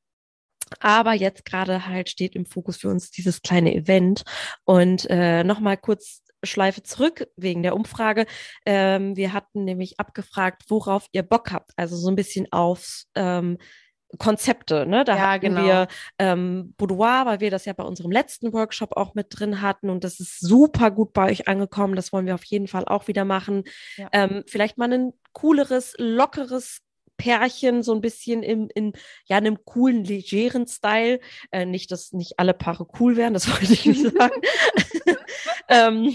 aber 0.79 1.13
jetzt 1.13 1.45
gerade 1.45 1.87
halt 1.87 2.09
steht 2.09 2.35
im 2.35 2.45
Fokus 2.45 2.77
für 2.77 2.89
uns 2.89 3.11
dieses 3.11 3.41
kleine 3.41 3.73
Event. 3.73 4.23
Und 4.65 5.07
äh, 5.09 5.43
nochmal 5.43 5.77
kurz 5.77 6.21
Schleife 6.43 6.83
zurück 6.83 7.27
wegen 7.35 7.63
der 7.63 7.75
Umfrage. 7.75 8.25
Ähm, 8.65 9.15
wir 9.15 9.33
hatten 9.33 9.63
nämlich 9.63 9.99
abgefragt, 9.99 10.63
worauf 10.67 11.07
ihr 11.11 11.23
Bock 11.23 11.51
habt. 11.51 11.71
Also 11.75 11.95
so 11.95 12.09
ein 12.09 12.15
bisschen 12.15 12.51
auf 12.51 13.03
ähm, 13.15 13.57
Konzepte. 14.19 14.85
Ne? 14.85 15.03
Da 15.03 15.15
ja, 15.15 15.31
hatten 15.31 15.41
genau. 15.41 15.63
wir 15.63 15.87
ähm, 16.19 16.73
Boudoir, 16.77 17.25
weil 17.25 17.39
wir 17.39 17.51
das 17.51 17.65
ja 17.65 17.73
bei 17.73 17.83
unserem 17.83 18.11
letzten 18.11 18.53
Workshop 18.53 18.95
auch 18.95 19.15
mit 19.15 19.27
drin 19.29 19.61
hatten. 19.61 19.89
Und 19.89 20.03
das 20.03 20.19
ist 20.19 20.39
super 20.39 20.91
gut 20.91 21.13
bei 21.13 21.31
euch 21.31 21.47
angekommen. 21.47 21.95
Das 21.95 22.13
wollen 22.13 22.25
wir 22.25 22.35
auf 22.35 22.43
jeden 22.45 22.67
Fall 22.67 22.85
auch 22.85 23.07
wieder 23.07 23.25
machen. 23.25 23.63
Ja. 23.97 24.09
Ähm, 24.11 24.43
vielleicht 24.47 24.77
mal 24.77 24.91
ein 24.91 25.13
cooleres, 25.31 25.95
lockeres 25.97 26.81
Pärchen, 27.17 27.83
so 27.83 27.93
ein 27.93 28.01
bisschen 28.01 28.43
in, 28.43 28.69
in 28.69 28.93
ja, 29.25 29.37
einem 29.37 29.63
coolen, 29.65 30.03
legeren 30.03 30.67
Style. 30.67 31.19
Äh, 31.51 31.65
nicht, 31.65 31.91
dass 31.91 32.11
nicht 32.11 32.39
alle 32.39 32.53
Paare 32.53 32.87
cool 32.99 33.15
wären, 33.15 33.33
das 33.33 33.49
wollte 33.51 33.73
ich 33.73 33.85
nicht 33.85 34.01
sagen. 34.17 34.41
ähm, 35.69 36.13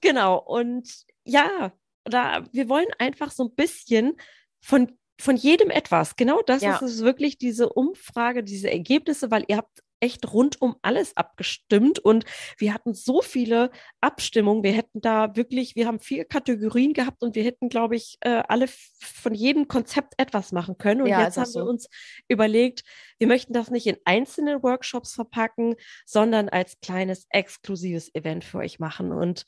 genau, 0.00 0.38
und 0.38 0.88
ja, 1.24 1.72
da, 2.04 2.44
wir 2.52 2.68
wollen 2.68 2.88
einfach 2.98 3.30
so 3.30 3.44
ein 3.44 3.54
bisschen 3.54 4.16
von 4.60 4.92
von 5.20 5.34
jedem 5.34 5.70
etwas. 5.70 6.14
Genau 6.14 6.42
das 6.42 6.62
ja. 6.62 6.76
ist 6.76 6.82
es 6.82 7.02
wirklich, 7.02 7.38
diese 7.38 7.70
Umfrage, 7.70 8.44
diese 8.44 8.70
Ergebnisse, 8.70 9.32
weil 9.32 9.44
ihr 9.48 9.56
habt 9.56 9.82
echt 10.00 10.32
rund 10.32 10.60
um 10.60 10.76
alles 10.82 11.16
abgestimmt 11.16 11.98
und 11.98 12.24
wir 12.56 12.74
hatten 12.74 12.94
so 12.94 13.22
viele 13.22 13.70
Abstimmungen. 14.00 14.62
Wir 14.62 14.72
hätten 14.72 15.00
da 15.00 15.34
wirklich, 15.36 15.74
wir 15.76 15.86
haben 15.86 16.00
vier 16.00 16.24
Kategorien 16.24 16.92
gehabt 16.92 17.22
und 17.22 17.34
wir 17.34 17.44
hätten, 17.44 17.68
glaube 17.68 17.96
ich, 17.96 18.18
äh, 18.20 18.42
alle 18.48 18.66
von 19.00 19.34
jedem 19.34 19.68
Konzept 19.68 20.14
etwas 20.18 20.52
machen 20.52 20.78
können. 20.78 21.02
Und 21.02 21.08
ja, 21.08 21.22
jetzt 21.22 21.36
haben 21.36 21.46
so. 21.46 21.60
wir 21.60 21.66
uns 21.66 21.88
überlegt, 22.28 22.82
wir 23.18 23.26
möchten 23.26 23.52
das 23.52 23.70
nicht 23.70 23.86
in 23.86 23.96
einzelne 24.04 24.62
Workshops 24.62 25.14
verpacken, 25.14 25.74
sondern 26.06 26.48
als 26.48 26.80
kleines 26.80 27.26
exklusives 27.30 28.14
Event 28.14 28.44
für 28.44 28.58
euch 28.58 28.78
machen. 28.78 29.12
Und 29.12 29.44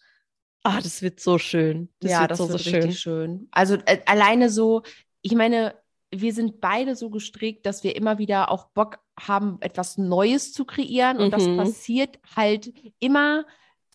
ah, 0.64 0.80
das 0.80 1.02
wird 1.02 1.20
so 1.20 1.38
schön. 1.38 1.92
Das 2.00 2.10
ja, 2.10 2.20
wird 2.22 2.30
das 2.32 2.38
so, 2.38 2.48
wird 2.48 2.60
so 2.60 2.70
richtig 2.70 2.98
schön. 2.98 3.38
schön. 3.38 3.48
Also 3.52 3.76
äh, 3.86 4.00
alleine 4.06 4.50
so, 4.50 4.82
ich 5.22 5.34
meine, 5.34 5.74
wir 6.12 6.34
sind 6.34 6.60
beide 6.60 6.96
so 6.96 7.10
gestrickt, 7.10 7.66
dass 7.66 7.84
wir 7.84 7.94
immer 7.94 8.18
wieder 8.18 8.50
auch 8.50 8.66
Bock 8.70 8.98
haben, 9.26 9.58
etwas 9.60 9.98
Neues 9.98 10.52
zu 10.52 10.64
kreieren. 10.64 11.18
Und 11.18 11.26
mhm. 11.26 11.30
das 11.30 11.46
passiert 11.56 12.18
halt 12.36 12.72
immer 12.98 13.44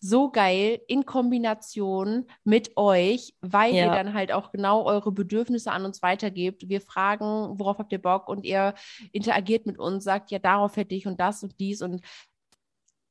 so 0.00 0.30
geil 0.30 0.80
in 0.88 1.06
Kombination 1.06 2.26
mit 2.44 2.76
euch, 2.76 3.34
weil 3.40 3.74
ja. 3.74 3.86
ihr 3.86 3.90
dann 3.90 4.14
halt 4.14 4.30
auch 4.32 4.52
genau 4.52 4.84
eure 4.84 5.10
Bedürfnisse 5.10 5.72
an 5.72 5.84
uns 5.84 6.02
weitergebt. 6.02 6.68
Wir 6.68 6.80
fragen, 6.80 7.58
worauf 7.58 7.78
habt 7.78 7.92
ihr 7.92 8.00
Bock 8.00 8.28
und 8.28 8.44
ihr 8.44 8.74
interagiert 9.12 9.66
mit 9.66 9.78
uns, 9.78 10.04
sagt, 10.04 10.30
ja, 10.30 10.38
darauf 10.38 10.76
hätte 10.76 10.94
ich 10.94 11.06
und 11.06 11.18
das 11.20 11.42
und 11.42 11.58
dies 11.58 11.82
und 11.82 12.02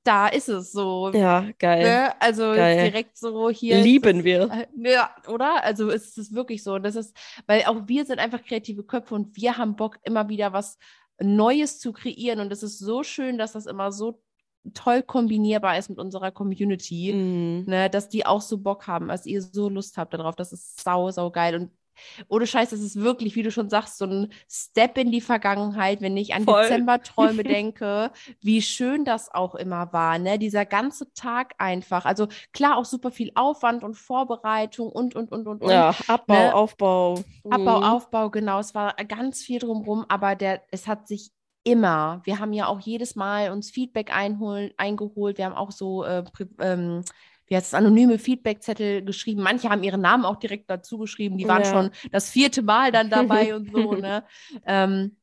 da 0.06 0.28
ist 0.28 0.50
es 0.50 0.72
so. 0.72 1.12
Ja, 1.14 1.50
geil. 1.58 1.84
Ne? 1.84 2.22
Also 2.22 2.54
geil. 2.54 2.92
direkt 2.92 3.18
so 3.18 3.50
hier. 3.50 3.82
Lieben 3.82 4.24
wir. 4.24 4.52
Äh, 4.52 4.92
ja, 4.92 5.10
oder? 5.28 5.64
Also 5.64 5.90
ist 5.90 6.18
es 6.20 6.32
wirklich 6.32 6.64
so. 6.64 6.76
Und 6.76 6.84
das 6.84 6.96
ist, 6.96 7.18
weil 7.48 7.64
auch 7.66 7.88
wir 7.88 8.06
sind 8.06 8.20
einfach 8.20 8.44
kreative 8.44 8.84
Köpfe 8.84 9.16
und 9.16 9.36
wir 9.36 9.58
haben 9.58 9.76
Bock, 9.76 9.98
immer 10.04 10.30
wieder 10.30 10.54
was 10.54 10.78
Neues 11.22 11.80
zu 11.80 11.94
kreieren. 11.94 12.40
Und 12.40 12.52
es 12.52 12.64
ist 12.64 12.80
so 12.80 13.04
schön, 13.04 13.38
dass 13.38 13.54
das 13.54 13.66
immer 13.66 13.92
so 13.92 14.22
toll 14.74 15.04
kombinierbar 15.04 15.78
ist 15.78 15.90
mit 15.90 16.00
unserer 16.00 16.32
Community, 16.32 17.14
mm. 17.14 17.70
ne, 17.70 17.90
dass 17.90 18.10
die 18.10 18.26
auch 18.26 18.42
so 18.42 18.58
Bock 18.58 18.88
haben, 18.88 19.12
als 19.12 19.26
ihr 19.26 19.42
so 19.42 19.70
Lust 19.70 19.98
habt 19.98 20.14
darauf. 20.14 20.36
Das 20.36 20.52
ist 20.52 20.82
sau, 20.82 21.12
sau 21.12 21.30
geil. 21.32 21.56
Und 21.56 21.72
ohne 22.28 22.48
Scheiß, 22.48 22.70
das 22.70 22.82
ist 22.82 23.00
wirklich, 23.00 23.36
wie 23.36 23.44
du 23.44 23.52
schon 23.52 23.70
sagst, 23.70 23.98
so 23.98 24.06
ein 24.06 24.32
Step 24.50 24.98
in 24.98 25.12
die 25.12 25.22
Vergangenheit, 25.22 26.02
wenn 26.02 26.18
ich 26.18 26.34
an 26.34 26.46
Dezemberträume 26.46 27.44
denke, 27.44 28.12
wie 28.42 28.62
schön 28.62 29.06
das 29.06 29.34
auch 29.34 29.56
immer 29.56 29.92
war, 29.94 30.20
ne? 30.20 30.40
Dieser 30.40 30.66
ganze 30.66 31.12
Tag 31.14 31.54
einfach. 31.58 32.06
Also 32.06 32.28
klar, 32.54 32.78
auch 32.78 32.86
super 32.86 33.12
viel 33.12 33.32
Aufwand 33.36 33.84
und 33.84 33.96
Vorbereitung 33.96 34.92
und, 34.92 35.16
und, 35.16 35.32
und, 35.32 35.48
und, 35.48 35.62
und. 35.62 35.72
Ja, 35.72 35.96
Abbau, 36.08 36.34
ne? 36.34 36.56
Aufbau. 36.56 37.24
Abbau, 37.50 37.80
mhm. 37.80 37.84
Aufbau, 37.84 38.30
genau. 38.30 38.60
Es 38.60 38.76
war 38.76 38.94
ganz 39.08 39.42
viel 39.44 39.60
drumherum, 39.60 40.06
aber 40.08 40.36
der, 40.36 40.62
es 40.72 40.88
hat 40.88 41.08
sich 41.08 41.32
immer. 41.66 42.22
Wir 42.24 42.40
haben 42.40 42.54
ja 42.54 42.68
auch 42.68 42.80
jedes 42.80 43.16
Mal 43.16 43.52
uns 43.52 43.72
Feedback 43.72 44.16
einholen, 44.16 44.72
eingeholt. 44.78 45.38
Wir 45.38 45.46
haben 45.46 45.56
auch 45.56 45.72
so 45.72 46.06
äh, 46.06 46.24
ähm, 46.60 47.04
wie 47.48 47.56
heißt 47.56 47.68
es, 47.68 47.74
anonyme 47.74 48.18
Feedbackzettel 48.18 49.04
geschrieben. 49.04 49.42
Manche 49.42 49.70
haben 49.70 49.84
ihren 49.84 50.02
Namen 50.02 50.26
auch 50.26 50.38
direkt 50.38 50.70
dazu 50.70 50.98
geschrieben. 50.98 51.38
Die 51.38 51.48
waren 51.48 51.64
ja. 51.64 51.72
schon 51.72 51.92
das 52.12 52.30
vierte 52.30 52.62
Mal 52.62 52.92
dann 52.92 53.10
dabei 53.10 53.56
und 53.56 53.72
so, 53.72 53.94
ne? 53.94 54.24
Ähm, 54.66 55.18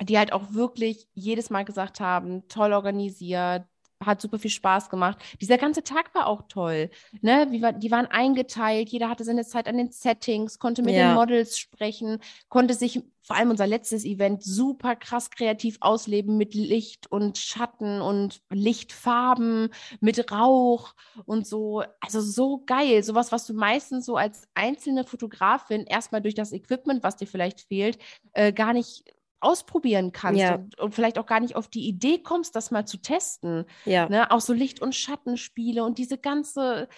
die 0.00 0.16
halt 0.16 0.32
auch 0.32 0.52
wirklich 0.52 1.08
jedes 1.14 1.50
Mal 1.50 1.64
gesagt 1.64 1.98
haben, 1.98 2.46
toll 2.46 2.72
organisiert, 2.72 3.64
hat 4.04 4.20
super 4.20 4.38
viel 4.38 4.50
Spaß 4.50 4.90
gemacht. 4.90 5.18
Dieser 5.40 5.58
ganze 5.58 5.82
Tag 5.82 6.14
war 6.14 6.26
auch 6.26 6.42
toll. 6.48 6.90
Ne? 7.20 7.48
War, 7.60 7.72
die 7.72 7.90
waren 7.90 8.06
eingeteilt, 8.06 8.90
jeder 8.90 9.08
hatte 9.08 9.24
seine 9.24 9.44
Zeit 9.44 9.68
an 9.68 9.76
den 9.76 9.90
Settings, 9.90 10.58
konnte 10.58 10.82
mit 10.82 10.94
ja. 10.94 11.10
den 11.10 11.14
Models 11.14 11.58
sprechen, 11.58 12.18
konnte 12.48 12.74
sich 12.74 13.02
vor 13.22 13.36
allem 13.36 13.50
unser 13.50 13.66
letztes 13.66 14.06
Event 14.06 14.42
super 14.42 14.96
krass 14.96 15.30
kreativ 15.30 15.76
ausleben 15.80 16.38
mit 16.38 16.54
Licht 16.54 17.12
und 17.12 17.36
Schatten 17.36 18.00
und 18.00 18.40
Lichtfarben, 18.48 19.68
mit 20.00 20.32
Rauch 20.32 20.94
und 21.26 21.46
so. 21.46 21.82
Also 22.00 22.22
so 22.22 22.62
geil. 22.64 23.02
Sowas, 23.02 23.30
was 23.30 23.46
du 23.46 23.52
meistens 23.52 24.06
so 24.06 24.16
als 24.16 24.48
einzelne 24.54 25.04
Fotografin 25.04 25.84
erstmal 25.84 26.22
durch 26.22 26.34
das 26.34 26.52
Equipment, 26.52 27.02
was 27.02 27.16
dir 27.16 27.26
vielleicht 27.26 27.60
fehlt, 27.60 27.98
äh, 28.32 28.50
gar 28.50 28.72
nicht 28.72 29.04
ausprobieren 29.40 30.12
kannst 30.12 30.40
ja. 30.40 30.56
und, 30.56 30.78
und, 30.78 30.94
vielleicht 30.94 31.18
auch 31.18 31.26
gar 31.26 31.40
nicht 31.40 31.56
auf 31.56 31.68
die 31.68 31.86
Idee 31.86 32.18
kommst, 32.18 32.56
das 32.56 32.70
mal 32.70 32.86
zu 32.86 32.98
testen. 32.98 33.66
Ja. 33.84 34.08
Ne? 34.08 34.30
Auch 34.30 34.40
so 34.40 34.52
Licht- 34.52 34.82
und 34.82 34.94
Schattenspiele 34.94 35.84
und 35.84 35.98
diese 35.98 36.18
ganze, 36.18 36.88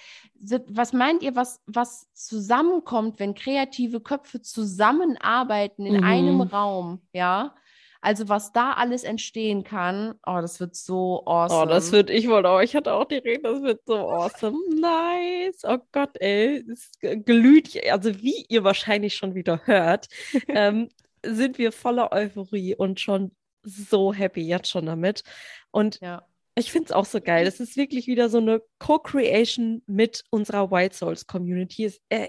was 0.69 0.93
meint 0.93 1.23
ihr, 1.23 1.37
was, 1.37 1.61
was 1.67 2.13
zusammenkommt, 2.15 3.19
wenn 3.19 3.35
kreative 3.35 4.01
Köpfe 4.01 4.41
zusammenarbeiten 4.41 5.85
in 5.87 5.99
mhm. 5.99 6.05
einem 6.05 6.41
Raum, 6.41 7.03
ja? 7.13 7.55
Also 8.03 8.31
was 8.31 8.53
da 8.53 8.73
alles 8.73 9.05
entstehen 9.05 9.63
kann, 9.63 10.15
oh, 10.27 10.39
das 10.41 10.59
wird 10.59 10.75
so 10.75 11.23
awesome. 11.27 11.63
Oh, 11.63 11.67
das 11.67 11.93
wird, 11.93 12.09
ich 12.09 12.29
wollte 12.29 12.49
auch, 12.49 12.61
ich 12.61 12.75
hatte 12.75 12.95
auch 12.95 13.05
die 13.05 13.19
Rede, 13.19 13.43
das 13.43 13.61
wird 13.63 13.83
so 13.85 14.09
awesome. 14.09 14.57
Nice. 14.81 15.63
Oh 15.65 15.77
Gott, 15.93 16.17
ey, 16.19 16.65
es 16.71 16.93
glüht, 17.27 17.79
also 17.91 18.23
wie 18.23 18.47
ihr 18.49 18.65
wahrscheinlich 18.65 19.17
schon 19.17 19.35
wieder 19.35 19.61
hört, 19.67 20.09
ähm, 20.49 20.89
sind 21.25 21.59
wir 21.59 21.73
voller 21.73 22.13
Euphorie 22.13 22.75
und 22.75 23.01
schon 23.01 23.33
so 23.63 24.13
happy 24.13 24.43
jetzt 24.43 24.71
schon 24.71 24.87
damit. 24.87 25.23
Und 25.71 26.01
ja. 26.01 26.27
ich 26.55 26.73
finde 26.73 26.87
es 26.87 26.93
auch 26.93 27.05
so 27.05 27.21
geil. 27.21 27.47
Es 27.47 27.61
ist 27.61 27.77
wirklich 27.77 28.07
wieder 28.07 28.29
so 28.29 28.39
eine 28.39 28.63
Co-Creation 28.79 29.83
mit 29.87 30.25
unserer 30.31 30.71
White 30.71 30.97
Souls 30.97 31.27
Community. 31.27 31.93
äh, 32.09 32.29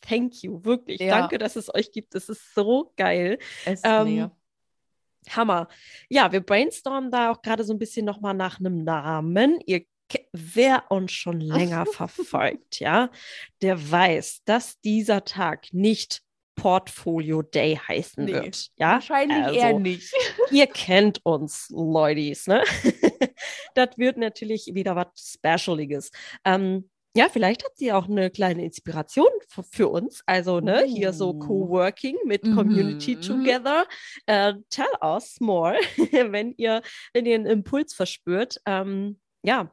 thank 0.00 0.42
you, 0.42 0.64
wirklich. 0.64 1.00
Ja. 1.00 1.20
Danke, 1.20 1.38
dass 1.38 1.56
es 1.56 1.74
euch 1.74 1.92
gibt. 1.92 2.14
Es 2.14 2.28
ist 2.28 2.54
so 2.54 2.92
geil. 2.96 3.38
Es 3.64 3.80
ist 3.80 3.84
ähm, 3.84 4.30
Hammer. 5.28 5.68
Ja, 6.08 6.32
wir 6.32 6.40
brainstormen 6.40 7.10
da 7.10 7.30
auch 7.30 7.42
gerade 7.42 7.64
so 7.64 7.72
ein 7.72 7.78
bisschen 7.78 8.06
nochmal 8.06 8.34
nach 8.34 8.58
einem 8.58 8.84
Namen. 8.84 9.60
Ihr 9.66 9.84
wer 10.32 10.90
uns 10.90 11.12
schon 11.12 11.40
länger 11.40 11.86
verfolgt, 11.86 12.80
ja, 12.80 13.10
der 13.62 13.90
weiß, 13.90 14.42
dass 14.44 14.80
dieser 14.80 15.24
Tag 15.24 15.72
nicht 15.72 16.22
Portfolio 16.60 17.40
Day 17.40 17.76
heißen 17.76 18.24
nee, 18.24 18.34
wird. 18.34 18.68
Ja? 18.76 18.92
Wahrscheinlich 18.94 19.44
also, 19.44 19.58
eher 19.58 19.78
nicht. 19.78 20.12
ihr 20.50 20.66
kennt 20.66 21.24
uns, 21.24 21.68
Leutis, 21.70 22.46
ne? 22.46 22.62
das 23.74 23.96
wird 23.96 24.18
natürlich 24.18 24.70
wieder 24.74 24.94
was 24.94 25.06
Specialiges. 25.38 26.10
Ähm, 26.44 26.90
ja, 27.16 27.28
vielleicht 27.30 27.64
hat 27.64 27.76
sie 27.76 27.92
auch 27.92 28.08
eine 28.08 28.30
kleine 28.30 28.62
Inspiration 28.62 29.30
für 29.70 29.88
uns. 29.88 30.22
Also, 30.26 30.60
ne, 30.60 30.82
oh. 30.84 30.86
hier 30.86 31.14
so 31.14 31.30
oh. 31.30 31.38
Co-working 31.38 32.16
mit 32.26 32.44
mhm. 32.44 32.54
Community 32.54 33.16
Together. 33.16 33.86
Uh, 34.28 34.52
tell 34.68 34.92
us 35.02 35.40
more, 35.40 35.74
wenn 36.12 36.52
ihr, 36.58 36.82
wenn 37.14 37.24
ihr 37.24 37.36
einen 37.36 37.46
Impuls 37.46 37.94
verspürt. 37.94 38.60
Ähm, 38.66 39.18
ja, 39.42 39.70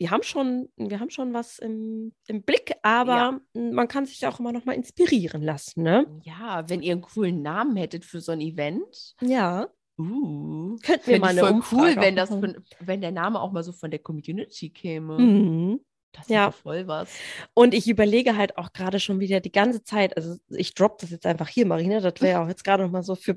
wir 0.00 0.10
haben 0.10 0.22
schon, 0.22 0.70
wir 0.76 0.98
haben 0.98 1.10
schon 1.10 1.34
was 1.34 1.58
im, 1.58 2.14
im 2.26 2.42
Blick, 2.42 2.72
aber 2.82 3.38
ja. 3.54 3.60
man 3.60 3.86
kann 3.86 4.06
sich 4.06 4.26
auch 4.26 4.40
immer 4.40 4.50
noch 4.50 4.64
mal 4.64 4.72
inspirieren 4.72 5.42
lassen, 5.42 5.82
ne? 5.82 6.06
Ja, 6.22 6.66
wenn 6.70 6.82
ihr 6.82 6.92
einen 6.92 7.02
coolen 7.02 7.42
Namen 7.42 7.76
hättet 7.76 8.06
für 8.06 8.22
so 8.22 8.32
ein 8.32 8.40
Event. 8.40 9.14
Ja. 9.20 9.68
Uh, 9.98 10.78
Könnten 10.82 11.06
wir 11.06 11.20
mal 11.20 11.38
eine 11.38 11.40
voll 11.40 11.62
cool, 11.72 11.96
wenn 11.96 12.16
das 12.16 12.30
von, 12.30 12.56
wenn 12.80 13.02
der 13.02 13.10
Name 13.12 13.42
auch 13.42 13.52
mal 13.52 13.62
so 13.62 13.72
von 13.72 13.90
der 13.90 14.00
Community 14.00 14.70
käme. 14.70 15.18
Mhm. 15.18 15.80
Das 16.12 16.22
ist 16.24 16.30
ja 16.30 16.50
voll 16.50 16.88
was. 16.88 17.14
Und 17.52 17.74
ich 17.74 17.86
überlege 17.86 18.38
halt 18.38 18.56
auch 18.56 18.72
gerade 18.72 19.00
schon 19.00 19.20
wieder 19.20 19.40
die 19.40 19.52
ganze 19.52 19.84
Zeit, 19.84 20.16
also 20.16 20.36
ich 20.48 20.72
droppe 20.72 20.96
das 21.02 21.10
jetzt 21.10 21.26
einfach 21.26 21.48
hier, 21.48 21.66
Marina, 21.66 22.00
das 22.00 22.22
wäre 22.22 22.40
auch 22.42 22.48
jetzt 22.48 22.64
gerade 22.64 22.84
noch 22.84 22.90
mal 22.90 23.02
so 23.02 23.16
für, 23.16 23.36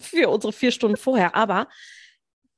für 0.00 0.28
unsere 0.28 0.52
vier 0.52 0.72
Stunden 0.72 0.96
vorher, 0.96 1.36
aber 1.36 1.68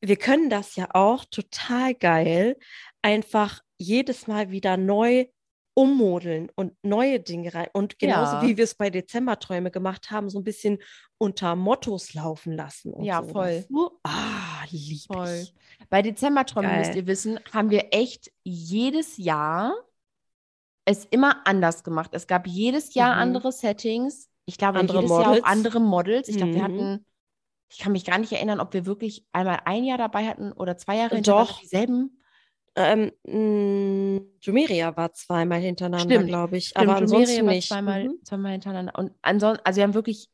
wir 0.03 0.17
können 0.17 0.51
das 0.51 0.77
ja 0.77 0.89
auch 0.93 1.25
total 1.25 1.95
geil 1.95 2.57
einfach 3.03 3.61
jedes 3.79 4.27
Mal 4.27 4.51
wieder 4.51 4.77
neu 4.77 5.27
ummodeln 5.75 6.51
und 6.55 6.75
neue 6.83 7.19
Dinge 7.21 7.55
rein. 7.55 7.69
Und 7.73 7.99
genauso 7.99 8.37
ja. 8.37 8.43
wie 8.43 8.57
wir 8.57 8.65
es 8.65 8.75
bei 8.75 8.91
Dezemberträume 8.91 9.71
gemacht 9.71 10.11
haben, 10.11 10.29
so 10.29 10.39
ein 10.39 10.45
bisschen 10.45 10.79
unter 11.19 11.57
Mottos 11.57 12.13
laufen 12.15 12.53
lassen. 12.53 13.03
ja, 13.03 13.23
so. 13.23 13.31
voll. 13.31 13.65
Ah, 14.03 14.65
lieb 14.71 15.01
voll. 15.07 15.45
Ich. 15.45 15.55
Bei 15.89 16.03
Dezemberträumen, 16.03 16.79
müsst 16.79 16.95
ihr 16.95 17.07
wissen, 17.07 17.41
haben 17.53 17.71
wir 17.71 17.87
echt 17.93 18.31
jedes 18.45 19.17
Jahr 19.17 19.75
es 20.85 21.05
immer 21.07 21.47
anders 21.47 21.85
gemacht. 21.85 22.11
Es 22.13 22.27
gab 22.27 22.47
jedes 22.47 22.95
Jahr 22.95 23.15
mhm. 23.15 23.23
andere 23.23 23.53
Settings. 23.53 24.29
Ich 24.47 24.59
glaube, 24.59 24.79
andere 24.79 24.99
jedes 24.99 25.11
Models. 25.11 25.37
Jahr 25.37 25.45
auch 25.45 25.49
andere 25.49 25.81
Models. 25.81 26.29
Ich 26.29 26.37
glaube, 26.37 26.53
mhm. 26.53 26.57
wir 26.57 26.65
hatten, 26.65 27.07
ich 27.73 27.79
kann 27.79 27.93
mich 27.93 28.05
gar 28.05 28.19
nicht 28.19 28.33
erinnern, 28.33 28.61
ob 28.61 28.75
wir 28.75 28.87
wirklich 28.87 29.26
einmal 29.33 29.61
ein 29.64 29.85
Jahr 29.85 29.99
dabei 29.99 30.26
hatten 30.26 30.52
oder 30.52 30.76
zwei 30.76 30.97
Jahre 30.97 31.21
Doch. 31.23 31.61
dieselben. 31.61 32.19
Ähm, 32.75 33.12
mh, 33.25 34.23
Jumeria 34.41 34.97
war 34.97 35.12
zweimal 35.12 35.61
hintereinander, 35.61 36.23
glaube 36.23 36.57
ich. 36.59 36.69
Stimmt, 36.69 36.88
aber 36.88 36.99
ansonsten 36.99 37.37
Jumeria 37.37 37.57
nicht. 37.57 37.69
Zweimal, 37.69 38.05
mhm. 38.05 38.25
zweimal 38.25 38.52
hintereinander. 38.52 38.93
Und 38.99 39.12
ansonsten, 39.23 39.64
also 39.64 39.76
wir 39.76 39.85
haben 39.85 39.95
wirklich 39.95 40.31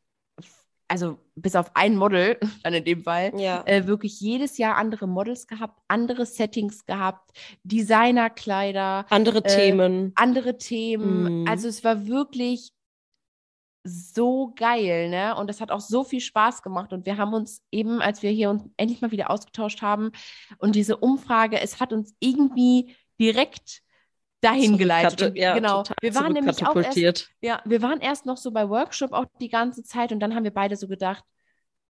also 0.88 1.18
bis 1.36 1.54
auf 1.54 1.70
ein 1.74 1.96
Model, 1.96 2.38
dann 2.64 2.74
in 2.74 2.84
dem 2.84 3.02
Fall, 3.04 3.32
ja. 3.36 3.62
äh, 3.66 3.86
wirklich 3.86 4.20
jedes 4.20 4.58
Jahr 4.58 4.76
andere 4.76 5.06
Models 5.06 5.46
gehabt, 5.46 5.80
andere 5.86 6.26
Settings 6.26 6.86
gehabt, 6.86 7.30
Designerkleider, 7.62 9.04
andere 9.10 9.44
äh, 9.44 9.54
Themen. 9.54 10.12
Andere 10.16 10.56
Themen. 10.56 11.44
Mm. 11.44 11.48
Also 11.48 11.68
es 11.68 11.84
war 11.84 12.06
wirklich 12.06 12.72
so 13.88 14.52
geil, 14.54 15.08
ne? 15.08 15.34
Und 15.36 15.50
es 15.50 15.60
hat 15.60 15.70
auch 15.70 15.80
so 15.80 16.04
viel 16.04 16.20
Spaß 16.20 16.62
gemacht. 16.62 16.92
Und 16.92 17.06
wir 17.06 17.16
haben 17.16 17.34
uns 17.34 17.62
eben, 17.70 18.00
als 18.00 18.22
wir 18.22 18.30
hier 18.30 18.50
uns 18.50 18.62
endlich 18.76 19.00
mal 19.00 19.10
wieder 19.10 19.30
ausgetauscht 19.30 19.82
haben 19.82 20.12
und 20.58 20.74
diese 20.74 20.96
Umfrage, 20.96 21.60
es 21.60 21.80
hat 21.80 21.92
uns 21.92 22.14
irgendwie 22.20 22.94
direkt 23.18 23.82
dahin 24.40 24.78
geleitet. 24.78 25.22
Und, 25.22 25.36
ja, 25.36 25.54
genau. 25.54 25.82
Wir 26.00 26.14
waren 26.14 26.32
nämlich 26.32 26.64
auch 26.66 26.76
erst, 26.76 27.30
ja, 27.40 27.60
wir 27.64 27.82
waren 27.82 28.00
erst 28.00 28.26
noch 28.26 28.36
so 28.36 28.50
bei 28.50 28.68
Workshop 28.68 29.12
auch 29.12 29.26
die 29.40 29.48
ganze 29.48 29.82
Zeit 29.82 30.12
und 30.12 30.20
dann 30.20 30.34
haben 30.34 30.44
wir 30.44 30.54
beide 30.54 30.76
so 30.76 30.88
gedacht, 30.88 31.24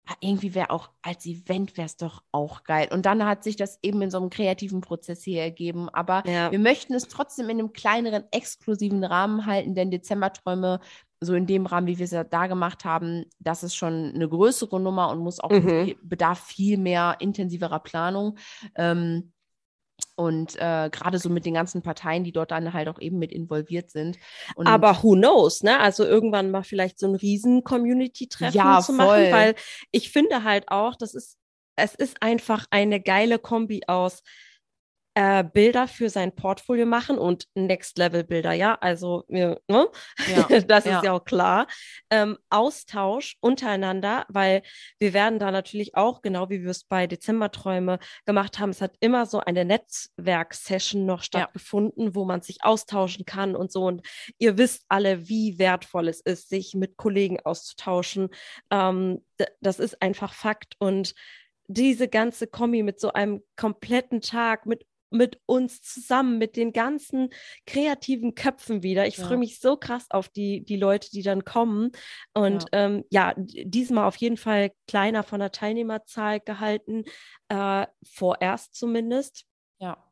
ah, 0.06 0.16
irgendwie 0.22 0.56
wäre 0.56 0.70
auch 0.70 0.90
als 1.02 1.26
Event 1.26 1.78
wäre 1.78 1.86
es 1.86 1.98
doch 1.98 2.24
auch 2.32 2.64
geil. 2.64 2.88
Und 2.92 3.06
dann 3.06 3.26
hat 3.26 3.44
sich 3.44 3.58
das 3.58 3.80
eben 3.82 4.02
in 4.02 4.12
so 4.12 4.18
einem 4.18 4.30
kreativen 4.30 4.82
Prozess 4.82 5.24
hier 5.24 5.42
ergeben. 5.42 5.90
Aber 5.90 6.24
ja. 6.26 6.52
wir 6.52 6.60
möchten 6.60 6.94
es 6.94 7.08
trotzdem 7.08 7.50
in 7.50 7.60
einem 7.60 7.74
kleineren, 7.74 8.24
exklusiven 8.32 9.04
Rahmen 9.04 9.46
halten, 9.46 9.76
denn 9.76 9.92
Dezemberträume 9.92 10.80
so 11.20 11.34
in 11.34 11.48
dem 11.48 11.66
Rahmen, 11.66 11.88
wie 11.88 11.98
wir 11.98 12.06
es 12.06 12.12
ja 12.12 12.24
da 12.24 12.48
gemacht 12.48 12.86
haben, 12.86 13.26
das 13.40 13.64
ist 13.64 13.76
schon 13.76 14.14
eine 14.14 14.30
größere 14.30 14.80
Nummer 14.80 15.10
und 15.10 15.20
muss 15.20 15.40
auch 15.40 15.50
mhm. 15.50 15.96
bedarf 16.02 16.44
viel 16.44 16.78
mehr 16.78 17.18
intensiverer 17.20 17.80
Planung. 17.80 18.38
Ähm, 18.76 19.32
und 20.16 20.56
äh, 20.58 20.90
gerade 20.92 21.18
so 21.18 21.30
mit 21.30 21.46
den 21.46 21.56
ganzen 21.56 21.82
Parteien, 21.82 22.24
die 22.24 22.32
dort 22.32 22.52
dann 22.52 22.74
halt 22.74 22.88
auch 22.88 23.00
eben 23.00 23.18
mit 23.18 23.32
involviert 23.32 23.90
sind. 23.90 24.18
Und 24.56 24.68
Aber 24.68 25.02
who 25.02 25.14
knows, 25.14 25.64
ne? 25.64 25.80
Also 25.80 26.04
irgendwann 26.04 26.52
mal 26.52 26.64
vielleicht 26.64 27.00
so 27.00 27.08
ein 27.08 27.16
riesen 27.16 27.64
Community-Treffen 27.64 28.56
ja, 28.56 28.80
zu 28.82 28.94
machen, 28.94 29.32
weil 29.32 29.56
ich 29.92 30.12
finde 30.12 30.44
halt 30.44 30.70
auch, 30.70 30.96
das 30.96 31.16
ist, 31.16 31.38
es 31.76 31.96
ist 31.96 32.22
einfach 32.22 32.66
eine 32.70 33.00
geile 33.00 33.40
Kombi 33.40 33.82
aus 33.88 34.24
äh, 35.18 35.44
Bilder 35.44 35.88
für 35.88 36.12
sein 36.12 36.36
Portfolio 36.36 36.86
machen 36.86 37.18
und 37.18 37.48
Next-Level-Bilder, 37.56 38.54
ja, 38.54 38.76
also 38.76 39.24
ne? 39.28 39.58
ja, 39.68 39.88
das 40.68 40.86
ja. 40.86 40.98
ist 40.98 41.06
ja 41.06 41.12
auch 41.14 41.26
klar. 41.26 41.66
Ähm, 42.12 42.38
Austausch 42.52 43.36
untereinander, 43.40 44.28
weil 44.30 44.62
wir 45.00 45.14
werden 45.16 45.40
da 45.40 45.50
natürlich 45.50 45.96
auch, 45.96 46.22
genau 46.22 46.52
wie 46.52 46.62
wir 46.62 46.70
es 46.70 46.84
bei 46.84 47.08
Dezemberträume 47.08 47.98
gemacht 48.28 48.60
haben, 48.60 48.70
es 48.70 48.80
hat 48.80 48.94
immer 49.00 49.26
so 49.26 49.40
eine 49.40 49.66
Netzwerk-Session 49.66 51.08
noch 51.08 51.24
stattgefunden, 51.24 52.10
ja. 52.10 52.16
wo 52.16 52.24
man 52.24 52.42
sich 52.42 52.64
austauschen 52.64 53.26
kann 53.26 53.56
und 53.56 53.72
so. 53.72 53.86
Und 53.86 54.06
ihr 54.38 54.60
wisst 54.60 54.86
alle, 54.88 55.28
wie 55.28 55.58
wertvoll 55.58 56.10
es 56.10 56.22
ist, 56.22 56.50
sich 56.50 56.76
mit 56.76 56.96
Kollegen 56.96 57.40
auszutauschen. 57.40 58.30
Ähm, 58.70 59.26
das 59.62 59.80
ist 59.80 60.00
einfach 60.00 60.36
Fakt 60.36 60.76
und 60.78 61.16
diese 61.68 62.08
ganze 62.08 62.46
Kombi 62.46 62.84
mit 62.84 63.00
so 63.00 63.12
einem 63.14 63.42
kompletten 63.56 64.22
Tag, 64.22 64.68
mit 64.68 64.86
mit 65.10 65.40
uns 65.46 65.82
zusammen, 65.82 66.38
mit 66.38 66.56
den 66.56 66.74
ganzen 66.74 67.30
kreativen 67.66 68.36
Köpfen 68.36 68.84
wieder. 68.84 69.08
Ich 69.08 69.18
ja. 69.18 69.26
freue 69.26 69.38
mich 69.38 69.60
so 69.60 69.78
krass 69.78 70.06
auf 70.10 70.30
die, 70.30 70.64
die 70.64 70.78
Leute, 70.78 71.10
die 71.12 71.24
dann 71.24 71.44
kommen. 71.44 71.92
Und 72.34 72.64
ja, 72.64 72.86
ähm, 72.86 73.04
ja 73.10 73.34
diesmal 73.38 74.06
auf 74.06 74.18
jeden 74.18 74.38
Fall 74.38 74.72
kleiner 74.88 75.24
von 75.24 75.40
der 75.40 75.52
Teilnehmerzahl 75.52 76.40
gehalten, 76.40 77.04
äh, 77.50 77.88
vorerst 78.04 78.76
zumindest. 78.76 79.46
Ja. 79.80 80.04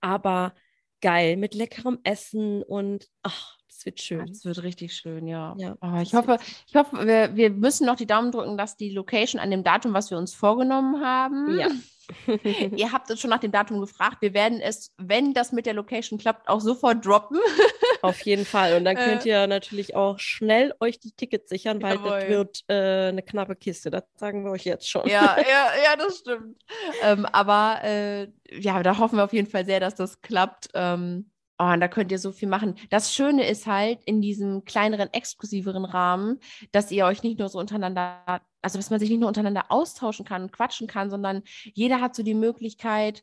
Aber 0.00 0.54
geil, 1.00 1.36
mit 1.36 1.54
leckerem 1.54 1.98
Essen 2.04 2.62
und 2.62 3.08
ach, 3.22 3.58
das 3.72 3.86
wird 3.86 4.00
schön. 4.00 4.28
Es 4.28 4.44
wird 4.44 4.62
richtig 4.62 4.94
schön, 4.94 5.26
ja. 5.26 5.54
ja 5.58 5.76
oh, 5.80 6.00
ich 6.00 6.14
hoffe, 6.14 6.38
ich 6.66 6.74
hoffe, 6.74 7.06
wir, 7.06 7.34
wir 7.34 7.50
müssen 7.50 7.86
noch 7.86 7.96
die 7.96 8.06
Daumen 8.06 8.30
drücken, 8.30 8.58
dass 8.58 8.76
die 8.76 8.90
Location 8.90 9.40
an 9.40 9.50
dem 9.50 9.64
Datum, 9.64 9.94
was 9.94 10.10
wir 10.10 10.18
uns 10.18 10.34
vorgenommen 10.34 11.04
haben, 11.04 11.58
ja. 11.58 11.68
Ihr 12.76 12.92
habt 12.92 13.10
uns 13.10 13.20
schon 13.20 13.30
nach 13.30 13.40
dem 13.40 13.52
Datum 13.52 13.80
gefragt. 13.80 14.18
Wir 14.20 14.34
werden 14.34 14.60
es, 14.60 14.92
wenn 14.98 15.34
das 15.34 15.52
mit 15.52 15.66
der 15.66 15.74
Location 15.74 16.18
klappt, 16.18 16.48
auch 16.48 16.60
sofort 16.60 17.04
droppen. 17.04 17.38
Auf 18.02 18.20
jeden 18.22 18.44
Fall. 18.44 18.76
Und 18.76 18.84
dann 18.84 18.96
könnt 18.96 19.24
äh. 19.24 19.30
ihr 19.30 19.46
natürlich 19.46 19.94
auch 19.94 20.18
schnell 20.18 20.74
euch 20.80 20.98
die 20.98 21.12
Tickets 21.12 21.48
sichern, 21.48 21.82
weil 21.82 21.96
Jawohl. 21.96 22.10
das 22.10 22.28
wird 22.28 22.64
äh, 22.68 23.08
eine 23.08 23.22
knappe 23.22 23.56
Kiste. 23.56 23.90
Das 23.90 24.04
sagen 24.16 24.44
wir 24.44 24.50
euch 24.50 24.64
jetzt 24.64 24.90
schon. 24.90 25.08
Ja, 25.08 25.36
ja, 25.38 25.70
ja, 25.84 25.96
das 25.96 26.18
stimmt. 26.18 26.56
ähm, 27.02 27.26
aber 27.26 27.80
äh, 27.84 28.28
ja, 28.50 28.82
da 28.82 28.98
hoffen 28.98 29.16
wir 29.16 29.24
auf 29.24 29.32
jeden 29.32 29.48
Fall 29.48 29.64
sehr, 29.64 29.80
dass 29.80 29.94
das 29.94 30.20
klappt. 30.20 30.68
Ähm, 30.74 31.30
Oh, 31.62 31.72
und 31.72 31.78
da 31.78 31.86
könnt 31.86 32.10
ihr 32.10 32.18
so 32.18 32.32
viel 32.32 32.48
machen. 32.48 32.74
Das 32.90 33.14
Schöne 33.14 33.48
ist 33.48 33.68
halt 33.68 34.02
in 34.04 34.20
diesem 34.20 34.64
kleineren, 34.64 35.12
exklusiveren 35.12 35.84
Rahmen, 35.84 36.40
dass 36.72 36.90
ihr 36.90 37.06
euch 37.06 37.22
nicht 37.22 37.38
nur 37.38 37.48
so 37.48 37.60
untereinander, 37.60 38.42
also 38.62 38.78
dass 38.78 38.90
man 38.90 38.98
sich 38.98 39.10
nicht 39.10 39.20
nur 39.20 39.28
untereinander 39.28 39.66
austauschen 39.68 40.24
kann 40.24 40.42
und 40.42 40.52
quatschen 40.52 40.88
kann, 40.88 41.08
sondern 41.08 41.42
jeder 41.72 42.00
hat 42.00 42.16
so 42.16 42.24
die 42.24 42.34
Möglichkeit, 42.34 43.22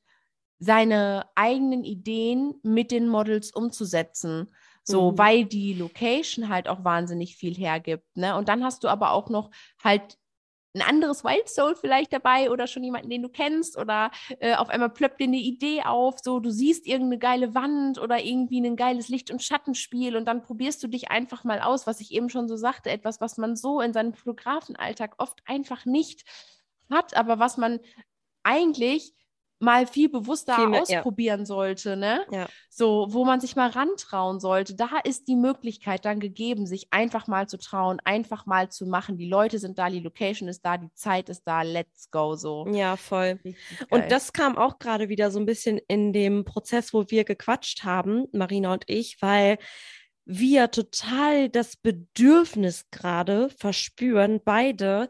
seine 0.58 1.25
eigenen 1.36 1.84
Ideen 1.84 2.54
mit 2.63 2.91
den 2.91 3.10
Models 3.10 3.52
umzusetzen. 3.52 4.56
So, 4.84 5.12
mhm. 5.12 5.17
weil 5.17 5.45
die 5.45 5.73
Location 5.73 6.47
halt 6.47 6.69
auch 6.69 6.86
wahnsinnig 6.86 7.36
viel 7.36 7.56
hergibt. 7.56 8.06
Ne? 8.15 8.38
Und 8.38 8.47
dann 8.47 8.63
hast 8.63 8.86
du 8.86 8.88
aber 8.88 9.12
auch 9.12 9.30
noch 9.30 9.52
halt 9.84 10.17
ein 10.76 10.82
anderes 10.82 11.24
Wild 11.24 11.50
Soul 11.50 11.76
vielleicht 11.76 12.14
dabei 12.14 12.52
oder 12.52 12.68
schon 12.68 12.84
jemanden, 12.84 13.10
den 13.10 13.24
du 13.24 13.30
kennst 13.30 13.78
oder 13.78 14.12
äh, 14.40 14.56
auf 14.56 14.70
einmal 14.70 14.90
plöppt 14.90 15.20
dir 15.20 15.26
eine 15.26 15.38
Idee 15.38 15.82
auf, 15.84 16.20
so 16.20 16.40
du 16.40 16.52
siehst 16.52 16.86
irgendeine 16.86 17.18
geile 17.18 17.56
Wand 17.56 18.00
oder 18.00 18.24
irgendwie 18.24 18.62
ein 18.62 18.76
geiles 18.76 19.10
Licht- 19.10 19.32
und 19.32 19.42
Schattenspiel 19.42 20.16
und 20.16 20.26
dann 20.26 20.44
probierst 20.44 20.84
du 20.84 20.88
dich 20.88 21.10
einfach 21.10 21.44
mal 21.44 21.62
aus, 21.62 21.88
was 21.88 22.00
ich 22.02 22.12
eben 22.12 22.30
schon 22.30 22.48
so 22.48 22.56
sagte, 22.56 22.92
etwas, 22.92 23.20
was 23.20 23.38
man 23.38 23.56
so 23.56 23.82
in 23.82 23.94
seinem 23.94 24.14
Fotografenalltag 24.14 25.16
oft 25.18 25.42
einfach 25.46 25.86
nicht 25.86 26.24
hat, 26.90 27.16
aber 27.16 27.40
was 27.40 27.58
man 27.58 27.80
eigentlich 28.44 29.14
mal 29.60 29.86
viel 29.86 30.10
bewusster 30.10 30.56
viel 30.56 30.67
mehr, 30.67 30.82
ausprobieren 30.82 31.41
ja. 31.41 31.45
sollte, 31.45 31.98
ne? 31.98 32.26
Ja. 32.32 32.48
So, 32.69 33.08
wo 33.10 33.26
man 33.26 33.41
sich 33.41 33.56
mal 33.56 33.69
rantrauen 33.69 34.39
sollte. 34.39 34.76
Da 34.76 35.00
ist 35.04 35.28
die 35.28 35.36
Möglichkeit 35.36 36.06
dann 36.06 36.19
gegeben, 36.19 36.65
sich 36.65 36.88
einfach 36.91 37.28
mal 37.28 37.48
zu 37.48 37.58
trauen, 37.58 38.00
einfach 38.06 38.45
mal 38.45 38.69
zu 38.69 38.86
machen. 38.86 39.17
Die 39.17 39.28
Leute 39.28 39.60
sind 39.60 39.78
da, 39.78 39.89
die 39.89 40.00
Location 40.00 40.48
ist 40.48 40.65
da, 40.65 40.78
die 40.78 40.93
Zeit 40.93 41.30
ist 41.30 41.43
da, 41.43 41.62
let's 41.62 42.10
go 42.10 42.36
so. 42.36 42.65
Ja, 42.72 42.95
voll. 42.95 43.39
Und 43.89 44.10
das 44.10 44.34
kam 44.34 44.58
auch 44.58 44.80
gerade 44.80 45.10
wieder 45.10 45.30
so 45.30 45.39
ein 45.39 45.45
bisschen 45.45 45.80
in 45.88 46.13
dem 46.13 46.45
Prozess, 46.45 46.93
wo 46.93 47.06
wir 47.10 47.26
gequatscht 47.26 47.84
haben, 47.84 48.28
Marina 48.32 48.74
und 48.74 48.86
ich, 48.88 49.22
weil 49.22 49.58
wir 50.26 50.69
total 50.72 51.50
das 51.50 51.76
Bedürfnis 51.76 52.86
gerade 52.91 53.50
verspüren, 53.50 54.41
beide 54.43 55.10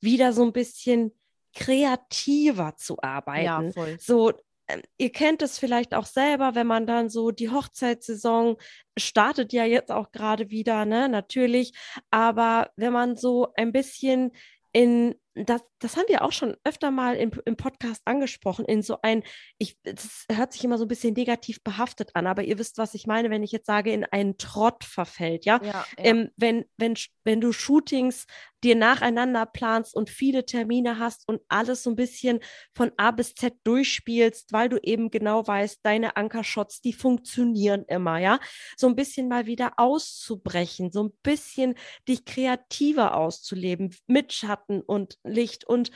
wieder 0.00 0.32
so 0.32 0.42
ein 0.42 0.52
bisschen 0.52 1.12
kreativer 1.54 2.76
zu 2.76 3.00
arbeiten. 3.00 3.44
Ja, 3.44 3.72
voll. 3.72 3.96
So, 4.00 4.32
ähm, 4.68 4.82
ihr 4.96 5.12
kennt 5.12 5.42
es 5.42 5.58
vielleicht 5.58 5.94
auch 5.94 6.06
selber, 6.06 6.54
wenn 6.54 6.66
man 6.66 6.86
dann 6.86 7.10
so 7.10 7.30
die 7.30 7.50
Hochzeitssaison 7.50 8.56
startet 8.98 9.52
ja 9.52 9.64
jetzt 9.64 9.90
auch 9.90 10.10
gerade 10.10 10.50
wieder, 10.50 10.84
ne, 10.84 11.08
natürlich. 11.08 11.72
Aber 12.10 12.70
wenn 12.76 12.92
man 12.92 13.16
so 13.16 13.52
ein 13.56 13.72
bisschen 13.72 14.32
in 14.72 15.14
das, 15.34 15.62
das 15.80 15.96
haben 15.96 16.08
wir 16.08 16.22
auch 16.22 16.32
schon 16.32 16.56
öfter 16.64 16.90
mal 16.90 17.16
im, 17.16 17.32
im 17.44 17.56
Podcast 17.56 18.02
angesprochen, 18.04 18.64
in 18.64 18.82
so 18.82 18.98
ein, 19.02 19.22
ich, 19.58 19.76
das 19.82 20.26
hört 20.30 20.52
sich 20.52 20.64
immer 20.64 20.78
so 20.78 20.84
ein 20.84 20.88
bisschen 20.88 21.14
negativ 21.14 21.62
behaftet 21.62 22.10
an, 22.14 22.26
aber 22.26 22.44
ihr 22.44 22.58
wisst, 22.58 22.78
was 22.78 22.94
ich 22.94 23.06
meine, 23.06 23.30
wenn 23.30 23.42
ich 23.42 23.52
jetzt 23.52 23.66
sage, 23.66 23.92
in 23.92 24.04
einen 24.04 24.38
Trott 24.38 24.84
verfällt, 24.84 25.44
ja. 25.44 25.60
ja, 25.62 25.72
ja. 25.72 25.86
Ähm, 25.98 26.30
wenn, 26.36 26.64
wenn, 26.76 26.94
wenn 27.24 27.40
du 27.40 27.52
Shootings 27.52 28.26
dir 28.64 28.74
nacheinander 28.74 29.44
planst 29.44 29.94
und 29.94 30.08
viele 30.08 30.46
Termine 30.46 30.98
hast 30.98 31.28
und 31.28 31.42
alles 31.48 31.82
so 31.82 31.90
ein 31.90 31.96
bisschen 31.96 32.40
von 32.74 32.92
A 32.96 33.10
bis 33.10 33.34
Z 33.34 33.54
durchspielst, 33.64 34.52
weil 34.52 34.70
du 34.70 34.78
eben 34.82 35.10
genau 35.10 35.46
weißt, 35.46 35.80
deine 35.82 36.16
Ankershots, 36.16 36.80
die 36.80 36.94
funktionieren 36.94 37.84
immer, 37.88 38.18
ja. 38.18 38.40
So 38.76 38.86
ein 38.86 38.96
bisschen 38.96 39.28
mal 39.28 39.46
wieder 39.46 39.74
auszubrechen, 39.76 40.90
so 40.90 41.04
ein 41.04 41.12
bisschen 41.22 41.74
dich 42.08 42.24
kreativer 42.24 43.16
auszuleben 43.16 43.94
mit 44.06 44.32
Schatten 44.32 44.80
und 44.80 45.18
Licht 45.24 45.64
und 45.64 45.90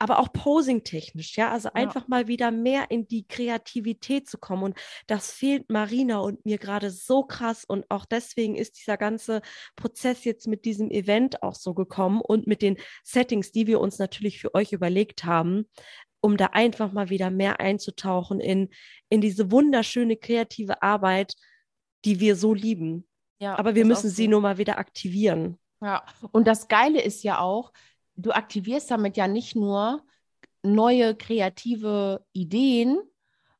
aber 0.00 0.18
auch 0.18 0.32
posing-technisch, 0.32 1.36
ja, 1.36 1.50
also 1.50 1.68
ja. 1.68 1.74
einfach 1.74 2.08
mal 2.08 2.26
wieder 2.26 2.50
mehr 2.50 2.90
in 2.90 3.06
die 3.06 3.28
Kreativität 3.28 4.30
zu 4.30 4.38
kommen. 4.38 4.62
Und 4.62 4.78
das 5.06 5.30
fehlt 5.30 5.70
Marina 5.70 6.20
und 6.20 6.44
mir 6.46 6.56
gerade 6.56 6.90
so 6.90 7.22
krass. 7.22 7.66
Und 7.66 7.84
auch 7.90 8.06
deswegen 8.06 8.56
ist 8.56 8.78
dieser 8.78 8.96
ganze 8.96 9.42
Prozess 9.76 10.24
jetzt 10.24 10.48
mit 10.48 10.64
diesem 10.64 10.90
Event 10.90 11.42
auch 11.42 11.54
so 11.54 11.74
gekommen 11.74 12.22
und 12.22 12.46
mit 12.46 12.62
den 12.62 12.78
Settings, 13.04 13.52
die 13.52 13.66
wir 13.66 13.78
uns 13.78 13.98
natürlich 13.98 14.40
für 14.40 14.54
euch 14.54 14.72
überlegt 14.72 15.24
haben, 15.24 15.68
um 16.22 16.38
da 16.38 16.46
einfach 16.46 16.92
mal 16.92 17.10
wieder 17.10 17.30
mehr 17.30 17.60
einzutauchen 17.60 18.40
in, 18.40 18.70
in 19.10 19.20
diese 19.20 19.50
wunderschöne 19.50 20.16
kreative 20.16 20.82
Arbeit, 20.82 21.34
die 22.06 22.20
wir 22.20 22.36
so 22.36 22.54
lieben. 22.54 23.06
Ja, 23.38 23.58
aber 23.58 23.74
wir 23.74 23.84
müssen 23.84 24.08
sie 24.08 24.28
nur 24.28 24.40
mal 24.40 24.56
wieder 24.56 24.78
aktivieren. 24.78 25.58
Ja, 25.82 26.04
und 26.32 26.46
das 26.46 26.68
Geile 26.68 27.02
ist 27.02 27.22
ja 27.22 27.38
auch, 27.38 27.72
du 28.22 28.32
aktivierst 28.32 28.90
damit 28.90 29.16
ja 29.16 29.28
nicht 29.28 29.56
nur 29.56 30.02
neue 30.62 31.14
kreative 31.14 32.24
Ideen, 32.32 32.98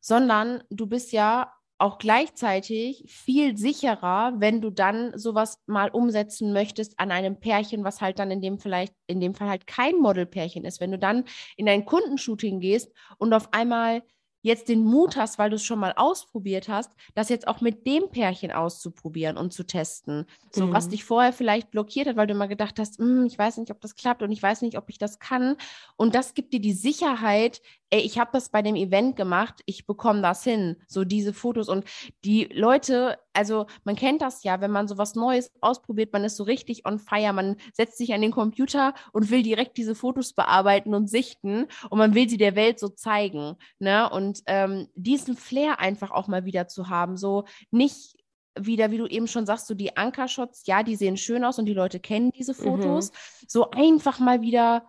sondern 0.00 0.62
du 0.70 0.86
bist 0.86 1.12
ja 1.12 1.52
auch 1.78 1.96
gleichzeitig 1.96 3.04
viel 3.08 3.56
sicherer, 3.56 4.34
wenn 4.36 4.60
du 4.60 4.70
dann 4.70 5.16
sowas 5.18 5.62
mal 5.66 5.88
umsetzen 5.88 6.52
möchtest 6.52 7.00
an 7.00 7.10
einem 7.10 7.40
Pärchen, 7.40 7.84
was 7.84 8.02
halt 8.02 8.18
dann 8.18 8.30
in 8.30 8.42
dem 8.42 8.58
vielleicht 8.58 8.94
in 9.06 9.18
dem 9.18 9.34
Fall 9.34 9.48
halt 9.48 9.66
kein 9.66 9.96
Modelpärchen 9.96 10.64
ist. 10.66 10.80
Wenn 10.80 10.90
du 10.90 10.98
dann 10.98 11.24
in 11.56 11.68
ein 11.68 11.86
Kundenshooting 11.86 12.60
gehst 12.60 12.92
und 13.16 13.32
auf 13.32 13.52
einmal 13.54 14.02
jetzt 14.42 14.68
den 14.68 14.84
Mut 14.84 15.16
hast, 15.16 15.38
weil 15.38 15.50
du 15.50 15.56
es 15.56 15.64
schon 15.64 15.78
mal 15.78 15.92
ausprobiert 15.96 16.68
hast, 16.68 16.90
das 17.14 17.28
jetzt 17.28 17.46
auch 17.46 17.60
mit 17.60 17.86
dem 17.86 18.10
Pärchen 18.10 18.50
auszuprobieren 18.50 19.36
und 19.36 19.52
zu 19.52 19.64
testen. 19.64 20.26
So, 20.50 20.66
mhm. 20.66 20.72
was 20.72 20.88
dich 20.88 21.04
vorher 21.04 21.32
vielleicht 21.32 21.70
blockiert 21.70 22.08
hat, 22.08 22.16
weil 22.16 22.26
du 22.26 22.34
immer 22.34 22.48
gedacht 22.48 22.78
hast, 22.78 22.98
hm, 22.98 23.26
ich 23.26 23.38
weiß 23.38 23.58
nicht, 23.58 23.70
ob 23.70 23.80
das 23.80 23.94
klappt 23.94 24.22
und 24.22 24.32
ich 24.32 24.42
weiß 24.42 24.62
nicht, 24.62 24.78
ob 24.78 24.88
ich 24.88 24.98
das 24.98 25.18
kann. 25.18 25.56
Und 25.96 26.14
das 26.14 26.34
gibt 26.34 26.52
dir 26.52 26.60
die 26.60 26.72
Sicherheit, 26.72 27.60
ey, 27.90 28.00
ich 28.00 28.18
habe 28.18 28.30
das 28.32 28.48
bei 28.48 28.62
dem 28.62 28.76
Event 28.76 29.16
gemacht, 29.16 29.62
ich 29.66 29.86
bekomme 29.86 30.22
das 30.22 30.44
hin, 30.44 30.76
so 30.86 31.04
diese 31.04 31.34
Fotos. 31.34 31.68
Und 31.68 31.84
die 32.24 32.44
Leute, 32.44 33.18
also 33.32 33.66
man 33.84 33.96
kennt 33.96 34.22
das 34.22 34.44
ja, 34.44 34.60
wenn 34.60 34.70
man 34.70 34.88
so 34.88 34.96
was 34.96 35.16
Neues 35.16 35.50
ausprobiert, 35.60 36.12
man 36.12 36.24
ist 36.24 36.36
so 36.36 36.44
richtig 36.44 36.86
on 36.86 36.98
fire, 36.98 37.32
man 37.32 37.56
setzt 37.72 37.98
sich 37.98 38.14
an 38.14 38.22
den 38.22 38.30
Computer 38.30 38.94
und 39.12 39.30
will 39.30 39.42
direkt 39.42 39.76
diese 39.76 39.94
Fotos 39.94 40.32
bearbeiten 40.32 40.94
und 40.94 41.08
sichten 41.08 41.66
und 41.90 41.98
man 41.98 42.14
will 42.14 42.28
sie 42.28 42.38
der 42.38 42.54
Welt 42.54 42.78
so 42.78 42.88
zeigen. 42.88 43.56
Ne? 43.80 44.08
Und 44.08 44.40
ähm, 44.46 44.88
diesen 44.94 45.36
Flair 45.36 45.80
einfach 45.80 46.12
auch 46.12 46.28
mal 46.28 46.44
wieder 46.44 46.68
zu 46.68 46.88
haben, 46.88 47.16
so 47.16 47.44
nicht 47.70 48.16
wieder, 48.58 48.90
wie 48.90 48.98
du 48.98 49.06
eben 49.06 49.26
schon 49.26 49.46
sagst, 49.46 49.66
so 49.66 49.74
die 49.74 49.96
Ankershots, 49.96 50.62
ja, 50.66 50.82
die 50.82 50.96
sehen 50.96 51.16
schön 51.16 51.44
aus 51.44 51.58
und 51.58 51.66
die 51.66 51.74
Leute 51.74 52.00
kennen 52.00 52.32
diese 52.32 52.52
mhm. 52.52 52.56
Fotos. 52.56 53.10
Mhm. 53.10 53.46
So 53.48 53.70
einfach 53.70 54.18
mal 54.18 54.42
wieder 54.42 54.84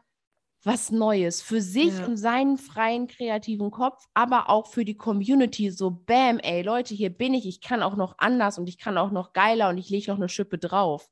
was 0.64 0.92
Neues 0.92 1.42
für 1.42 1.62
sich 1.62 1.98
ja. 1.98 2.06
und 2.06 2.18
seinen 2.18 2.58
freien 2.58 3.08
kreativen 3.08 3.72
Kopf, 3.72 4.06
aber 4.14 4.50
auch 4.50 4.68
für 4.68 4.86
die 4.86 4.96
Community. 4.96 5.72
So, 5.72 5.90
bam, 5.92 6.40
ey, 6.40 6.62
Leute, 6.62 6.94
hier 6.94 7.10
bin 7.10 7.34
ich. 7.34 7.48
Ich 7.48 7.62
kann 7.62 7.82
auch 7.82 7.96
noch 7.96 8.16
anders 8.20 8.58
und 8.58 8.68
ich 8.68 8.78
kann 8.78 8.98
auch 8.98 9.12
noch 9.12 9.34
geiler 9.34 9.70
und 9.70 9.78
ich 9.78 9.90
lege 9.90 10.12
noch 10.12 10.18
eine 10.18 10.30
Schippe 10.30 10.58
drauf. 10.58 11.10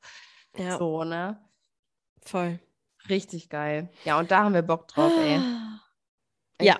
Ja. 0.55 0.77
So, 0.77 1.03
ne? 1.03 1.39
Voll. 2.21 2.59
Richtig 3.07 3.49
geil. 3.49 3.89
Ja, 4.05 4.19
und 4.19 4.29
da 4.29 4.43
haben 4.43 4.53
wir 4.53 4.62
Bock 4.62 4.88
drauf, 4.88 5.12
ey. 5.17 5.39
Echt. 6.59 6.67
Ja. 6.67 6.77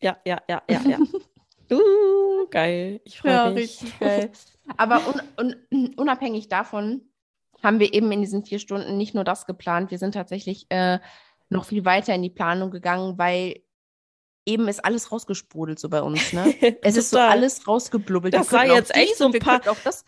Ja, 0.00 0.16
ja, 0.24 0.40
ja, 0.48 0.62
ja, 0.70 0.80
ja. 0.82 0.98
uh, 1.76 2.48
geil. 2.50 3.00
Ich 3.04 3.18
freue 3.18 3.32
ja, 3.32 3.50
mich. 3.50 3.82
Richtig 3.82 3.98
geil. 3.98 4.30
Aber 4.76 5.02
un 5.36 5.56
un 5.72 5.94
unabhängig 5.94 6.48
davon 6.48 7.02
haben 7.62 7.80
wir 7.80 7.92
eben 7.92 8.12
in 8.12 8.20
diesen 8.20 8.44
vier 8.44 8.58
Stunden 8.58 8.96
nicht 8.96 9.14
nur 9.14 9.24
das 9.24 9.46
geplant, 9.46 9.90
wir 9.90 9.98
sind 9.98 10.12
tatsächlich 10.12 10.66
äh, 10.70 11.00
noch 11.48 11.64
viel 11.64 11.84
weiter 11.84 12.14
in 12.14 12.22
die 12.22 12.30
Planung 12.30 12.70
gegangen, 12.70 13.18
weil 13.18 13.62
eben 14.48 14.66
ist 14.66 14.84
alles 14.84 15.12
rausgesprudelt 15.12 15.78
so 15.78 15.88
bei 15.88 16.02
uns, 16.02 16.32
ne? 16.32 16.54
Es 16.82 16.96
ist 16.96 17.10
so 17.10 17.18
alles 17.18 17.68
rausgeblubbelt. 17.68 18.34
Das 18.34 18.50
war 18.52 18.66
jetzt 18.66 18.94
echt 18.96 19.16
so 19.16 19.26
ein 19.26 19.32
paar, 19.38 19.60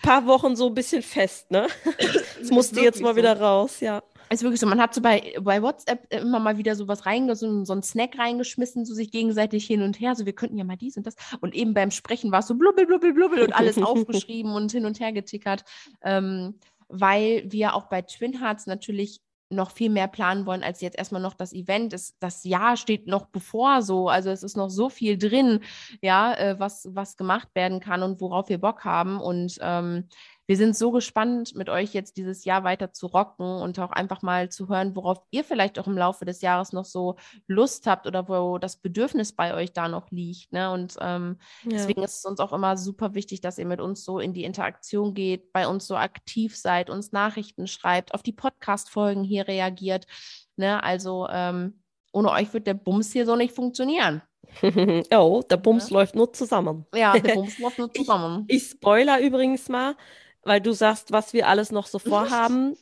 paar 0.02 0.26
Wochen 0.26 0.56
so 0.56 0.68
ein 0.68 0.74
bisschen 0.74 1.02
fest, 1.02 1.50
ne? 1.50 1.66
Es 2.40 2.50
musste 2.50 2.80
jetzt 2.80 3.02
mal 3.02 3.10
so. 3.10 3.16
wieder 3.16 3.38
raus, 3.38 3.80
ja. 3.80 4.02
Es 4.32 4.38
ist 4.38 4.42
wirklich 4.44 4.60
so, 4.60 4.66
man 4.66 4.80
hat 4.80 4.94
so 4.94 5.02
bei, 5.02 5.34
bei 5.40 5.60
WhatsApp 5.60 6.06
immer 6.12 6.38
mal 6.38 6.56
wieder 6.56 6.76
so 6.76 6.86
was 6.86 7.04
reingeschmissen, 7.04 7.66
so 7.66 7.72
einen 7.72 7.82
Snack 7.82 8.16
reingeschmissen, 8.16 8.84
so 8.84 8.94
sich 8.94 9.10
gegenseitig 9.10 9.66
hin 9.66 9.82
und 9.82 10.00
her, 10.00 10.14
so 10.14 10.24
wir 10.24 10.34
könnten 10.34 10.56
ja 10.56 10.64
mal 10.64 10.76
dies 10.76 10.96
und 10.96 11.06
das. 11.06 11.16
Und 11.40 11.54
eben 11.54 11.74
beim 11.74 11.90
Sprechen 11.90 12.30
war 12.30 12.38
es 12.38 12.46
so 12.46 12.54
blubbel, 12.54 12.86
blubbel, 12.86 13.12
blubbel 13.12 13.42
und 13.42 13.52
alles 13.52 13.76
aufgeschrieben 13.82 14.52
und 14.52 14.70
hin 14.70 14.86
und 14.86 15.00
her 15.00 15.12
getickert, 15.12 15.64
ähm, 16.02 16.54
weil 16.88 17.42
wir 17.46 17.74
auch 17.74 17.88
bei 17.88 18.02
Twin 18.02 18.40
Hearts 18.40 18.66
natürlich 18.66 19.20
noch 19.50 19.72
viel 19.72 19.90
mehr 19.90 20.08
planen 20.08 20.46
wollen 20.46 20.62
als 20.62 20.80
jetzt 20.80 20.96
erstmal 20.96 21.20
noch 21.20 21.34
das 21.34 21.52
Event. 21.52 21.92
Es, 21.92 22.16
das 22.20 22.44
Jahr 22.44 22.76
steht 22.76 23.06
noch 23.06 23.26
bevor 23.26 23.82
so. 23.82 24.08
Also 24.08 24.30
es 24.30 24.42
ist 24.42 24.56
noch 24.56 24.70
so 24.70 24.88
viel 24.88 25.18
drin, 25.18 25.60
ja, 26.00 26.34
äh, 26.34 26.58
was, 26.58 26.88
was 26.92 27.16
gemacht 27.16 27.48
werden 27.54 27.80
kann 27.80 28.02
und 28.02 28.20
worauf 28.20 28.48
wir 28.48 28.58
Bock 28.58 28.84
haben. 28.84 29.20
Und 29.20 29.58
ähm, 29.60 30.08
wir 30.50 30.56
sind 30.56 30.76
so 30.76 30.90
gespannt, 30.90 31.54
mit 31.54 31.68
euch 31.68 31.94
jetzt 31.94 32.16
dieses 32.16 32.44
Jahr 32.44 32.64
weiter 32.64 32.92
zu 32.92 33.06
rocken 33.06 33.46
und 33.46 33.78
auch 33.78 33.92
einfach 33.92 34.20
mal 34.22 34.48
zu 34.48 34.68
hören, 34.68 34.96
worauf 34.96 35.18
ihr 35.30 35.44
vielleicht 35.44 35.78
auch 35.78 35.86
im 35.86 35.96
Laufe 35.96 36.24
des 36.24 36.40
Jahres 36.40 36.72
noch 36.72 36.86
so 36.86 37.14
Lust 37.46 37.86
habt 37.86 38.04
oder 38.08 38.28
wo 38.28 38.58
das 38.58 38.76
Bedürfnis 38.76 39.32
bei 39.32 39.54
euch 39.54 39.72
da 39.72 39.86
noch 39.86 40.10
liegt. 40.10 40.52
Ne? 40.52 40.72
Und 40.72 40.96
ähm, 41.00 41.36
ja. 41.62 41.70
deswegen 41.70 42.02
ist 42.02 42.18
es 42.18 42.24
uns 42.24 42.40
auch 42.40 42.52
immer 42.52 42.76
super 42.76 43.14
wichtig, 43.14 43.40
dass 43.40 43.58
ihr 43.58 43.64
mit 43.64 43.80
uns 43.80 44.02
so 44.04 44.18
in 44.18 44.32
die 44.32 44.42
Interaktion 44.42 45.14
geht, 45.14 45.52
bei 45.52 45.68
uns 45.68 45.86
so 45.86 45.94
aktiv 45.94 46.56
seid, 46.56 46.90
uns 46.90 47.12
Nachrichten 47.12 47.68
schreibt, 47.68 48.12
auf 48.12 48.24
die 48.24 48.32
Podcast-Folgen 48.32 49.22
hier 49.22 49.46
reagiert. 49.46 50.08
Ne? 50.56 50.82
Also 50.82 51.28
ähm, 51.30 51.80
ohne 52.12 52.32
euch 52.32 52.52
wird 52.52 52.66
der 52.66 52.74
Bums 52.74 53.12
hier 53.12 53.24
so 53.24 53.36
nicht 53.36 53.54
funktionieren. 53.54 54.20
oh, 55.12 55.42
der 55.48 55.58
Bums 55.58 55.90
ja. 55.90 55.94
läuft 55.94 56.16
nur 56.16 56.32
zusammen. 56.32 56.86
Ja, 56.92 57.16
der 57.16 57.34
Bums 57.34 57.56
läuft 57.60 57.78
nur 57.78 57.94
zusammen. 57.94 58.46
Ich, 58.48 58.64
ich 58.64 58.70
spoiler 58.70 59.20
übrigens 59.20 59.68
mal 59.68 59.94
weil 60.42 60.60
du 60.60 60.72
sagst, 60.72 61.12
was 61.12 61.32
wir 61.32 61.48
alles 61.48 61.70
noch 61.72 61.86
so 61.86 61.98
vorhaben. 61.98 62.76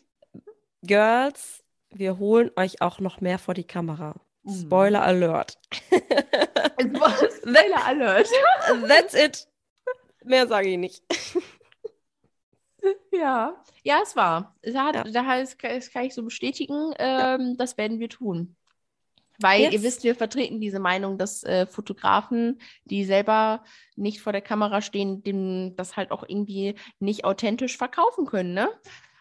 Girls, 0.83 1.65
wir 1.91 2.19
holen 2.19 2.51
euch 2.57 2.81
auch 2.83 3.01
noch 3.01 3.21
mehr 3.21 3.39
vor 3.39 3.55
die 3.55 3.65
Kamera. 3.65 4.15
Mhm. 4.43 4.63
Spoiler 4.63 5.03
Alert. 5.03 5.59
Spoiler 6.81 7.87
Alert. 7.87 8.29
That's 8.87 9.15
it. 9.15 9.49
Mehr 10.25 10.47
sage 10.47 10.69
ich 10.69 10.79
nicht. 10.79 11.03
Ja, 13.13 13.57
ja, 13.83 14.01
es 14.03 14.17
war. 14.17 14.55
Hat, 14.75 14.95
ja. 14.95 15.05
Das 15.05 15.59
kann 15.59 16.05
ich 16.05 16.15
so 16.15 16.23
bestätigen. 16.23 16.93
Ähm, 16.99 17.41
ja. 17.51 17.55
Das 17.57 17.77
werden 17.77 17.99
wir 17.99 18.09
tun. 18.09 18.57
Weil 19.41 19.63
yes. 19.63 19.73
ihr 19.73 19.83
wisst, 19.83 20.05
wir 20.05 20.15
vertreten 20.15 20.61
diese 20.61 20.81
Meinung, 20.81 21.17
dass 21.17 21.45
äh, 21.45 21.67
Fotografen, 21.67 22.61
die 22.85 23.05
selber 23.05 23.63
nicht 23.95 24.21
vor 24.21 24.33
der 24.33 24.43
Kamera 24.43 24.83
stehen, 24.83 25.23
dem 25.23 25.77
das 25.77 25.97
halt 25.97 26.11
auch 26.11 26.25
irgendwie 26.27 26.75
nicht 26.99 27.25
authentisch 27.25 27.77
verkaufen 27.77 28.27
können, 28.27 28.53
ne? 28.53 28.69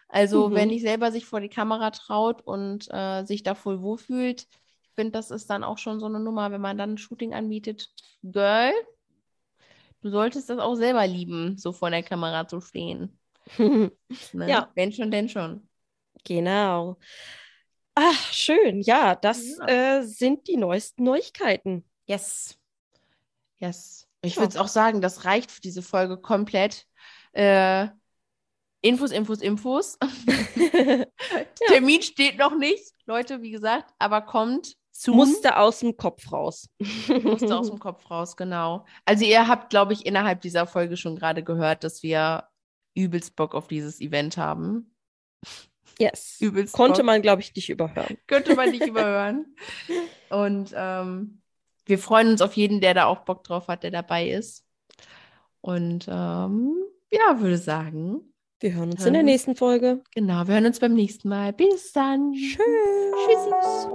Also, 0.08 0.48
mhm. 0.48 0.54
wenn 0.54 0.70
ich 0.70 0.82
selber 0.82 1.12
sich 1.12 1.26
vor 1.26 1.40
die 1.40 1.50
Kamera 1.50 1.90
traut 1.90 2.42
und 2.42 2.88
äh, 2.90 3.24
sich 3.24 3.42
da 3.42 3.54
voll 3.54 3.82
wohlfühlt, 3.82 4.42
ich 4.82 4.90
finde, 4.94 5.12
das 5.12 5.30
ist 5.30 5.50
dann 5.50 5.62
auch 5.62 5.78
schon 5.78 6.00
so 6.00 6.06
eine 6.06 6.18
Nummer, 6.18 6.50
wenn 6.50 6.60
man 6.60 6.78
dann 6.78 6.94
ein 6.94 6.98
Shooting 6.98 7.34
anbietet. 7.34 7.88
Girl, 8.22 8.72
du 10.00 10.10
solltest 10.10 10.50
das 10.50 10.58
auch 10.58 10.74
selber 10.74 11.06
lieben, 11.06 11.56
so 11.58 11.72
vor 11.72 11.90
der 11.90 12.02
Kamera 12.02 12.48
zu 12.48 12.60
stehen. 12.60 13.18
ne? 13.58 13.92
Ja. 14.48 14.72
Wenn 14.74 14.92
schon, 14.92 15.10
denn 15.10 15.28
schon. 15.28 15.68
Genau. 16.24 16.96
Ach, 18.00 18.32
schön. 18.32 18.80
Ja, 18.80 19.16
das 19.16 19.56
ja. 19.58 19.98
Äh, 19.98 20.02
sind 20.04 20.46
die 20.46 20.56
neuesten 20.56 21.02
Neuigkeiten. 21.02 21.84
Yes. 22.06 22.56
Yes. 23.58 24.06
Ich 24.22 24.36
ja. 24.36 24.42
würde 24.42 24.50
es 24.50 24.56
auch 24.56 24.68
sagen, 24.68 25.00
das 25.00 25.24
reicht 25.24 25.50
für 25.50 25.60
diese 25.60 25.82
Folge 25.82 26.16
komplett. 26.16 26.86
Äh, 27.32 27.88
Infos, 28.82 29.10
Infos, 29.10 29.40
Infos. 29.40 29.98
Termin 31.66 32.02
steht 32.02 32.38
noch 32.38 32.56
nicht, 32.56 32.94
Leute, 33.06 33.42
wie 33.42 33.50
gesagt, 33.50 33.92
aber 33.98 34.22
kommt. 34.22 34.76
Soon. 34.92 35.16
Musste 35.16 35.56
aus 35.56 35.80
dem 35.80 35.96
Kopf 35.96 36.32
raus. 36.32 36.68
Musste 37.22 37.56
aus 37.56 37.68
dem 37.68 37.78
Kopf 37.78 38.08
raus, 38.10 38.36
genau. 38.36 38.84
Also 39.04 39.24
ihr 39.24 39.46
habt, 39.46 39.70
glaube 39.70 39.92
ich, 39.92 40.06
innerhalb 40.06 40.40
dieser 40.40 40.66
Folge 40.66 40.96
schon 40.96 41.16
gerade 41.16 41.44
gehört, 41.44 41.84
dass 41.84 42.02
wir 42.02 42.48
übelst 42.94 43.36
Bock 43.36 43.54
auf 43.54 43.68
dieses 43.68 44.00
Event 44.00 44.36
haben. 44.36 44.92
Yes. 46.00 46.36
Übelst 46.40 46.74
Konnte 46.74 46.98
Bock. 46.98 47.06
man, 47.06 47.22
glaube 47.22 47.42
ich, 47.42 47.54
nicht 47.54 47.68
überhören. 47.68 48.18
Könnte 48.26 48.54
man 48.54 48.70
nicht 48.70 48.86
überhören. 48.86 49.54
Und 50.30 50.72
ähm, 50.76 51.42
wir 51.86 51.98
freuen 51.98 52.28
uns 52.28 52.42
auf 52.42 52.54
jeden, 52.54 52.80
der 52.80 52.94
da 52.94 53.06
auch 53.06 53.20
Bock 53.20 53.42
drauf 53.44 53.68
hat, 53.68 53.82
der 53.82 53.90
dabei 53.90 54.28
ist. 54.28 54.64
Und 55.60 56.06
ähm, 56.08 56.74
ja, 57.10 57.40
würde 57.40 57.58
sagen. 57.58 58.20
Wir 58.60 58.74
hören 58.74 58.90
uns 58.90 59.00
hören 59.00 59.08
in 59.08 59.14
der 59.14 59.22
nächsten 59.22 59.54
Folge. 59.54 60.02
Genau, 60.14 60.46
wir 60.46 60.54
hören 60.54 60.66
uns 60.66 60.80
beim 60.80 60.94
nächsten 60.94 61.28
Mal. 61.28 61.52
Bis 61.52 61.92
dann. 61.92 62.32
Tschüss. 62.32 62.58
Tschüssi. 63.26 63.88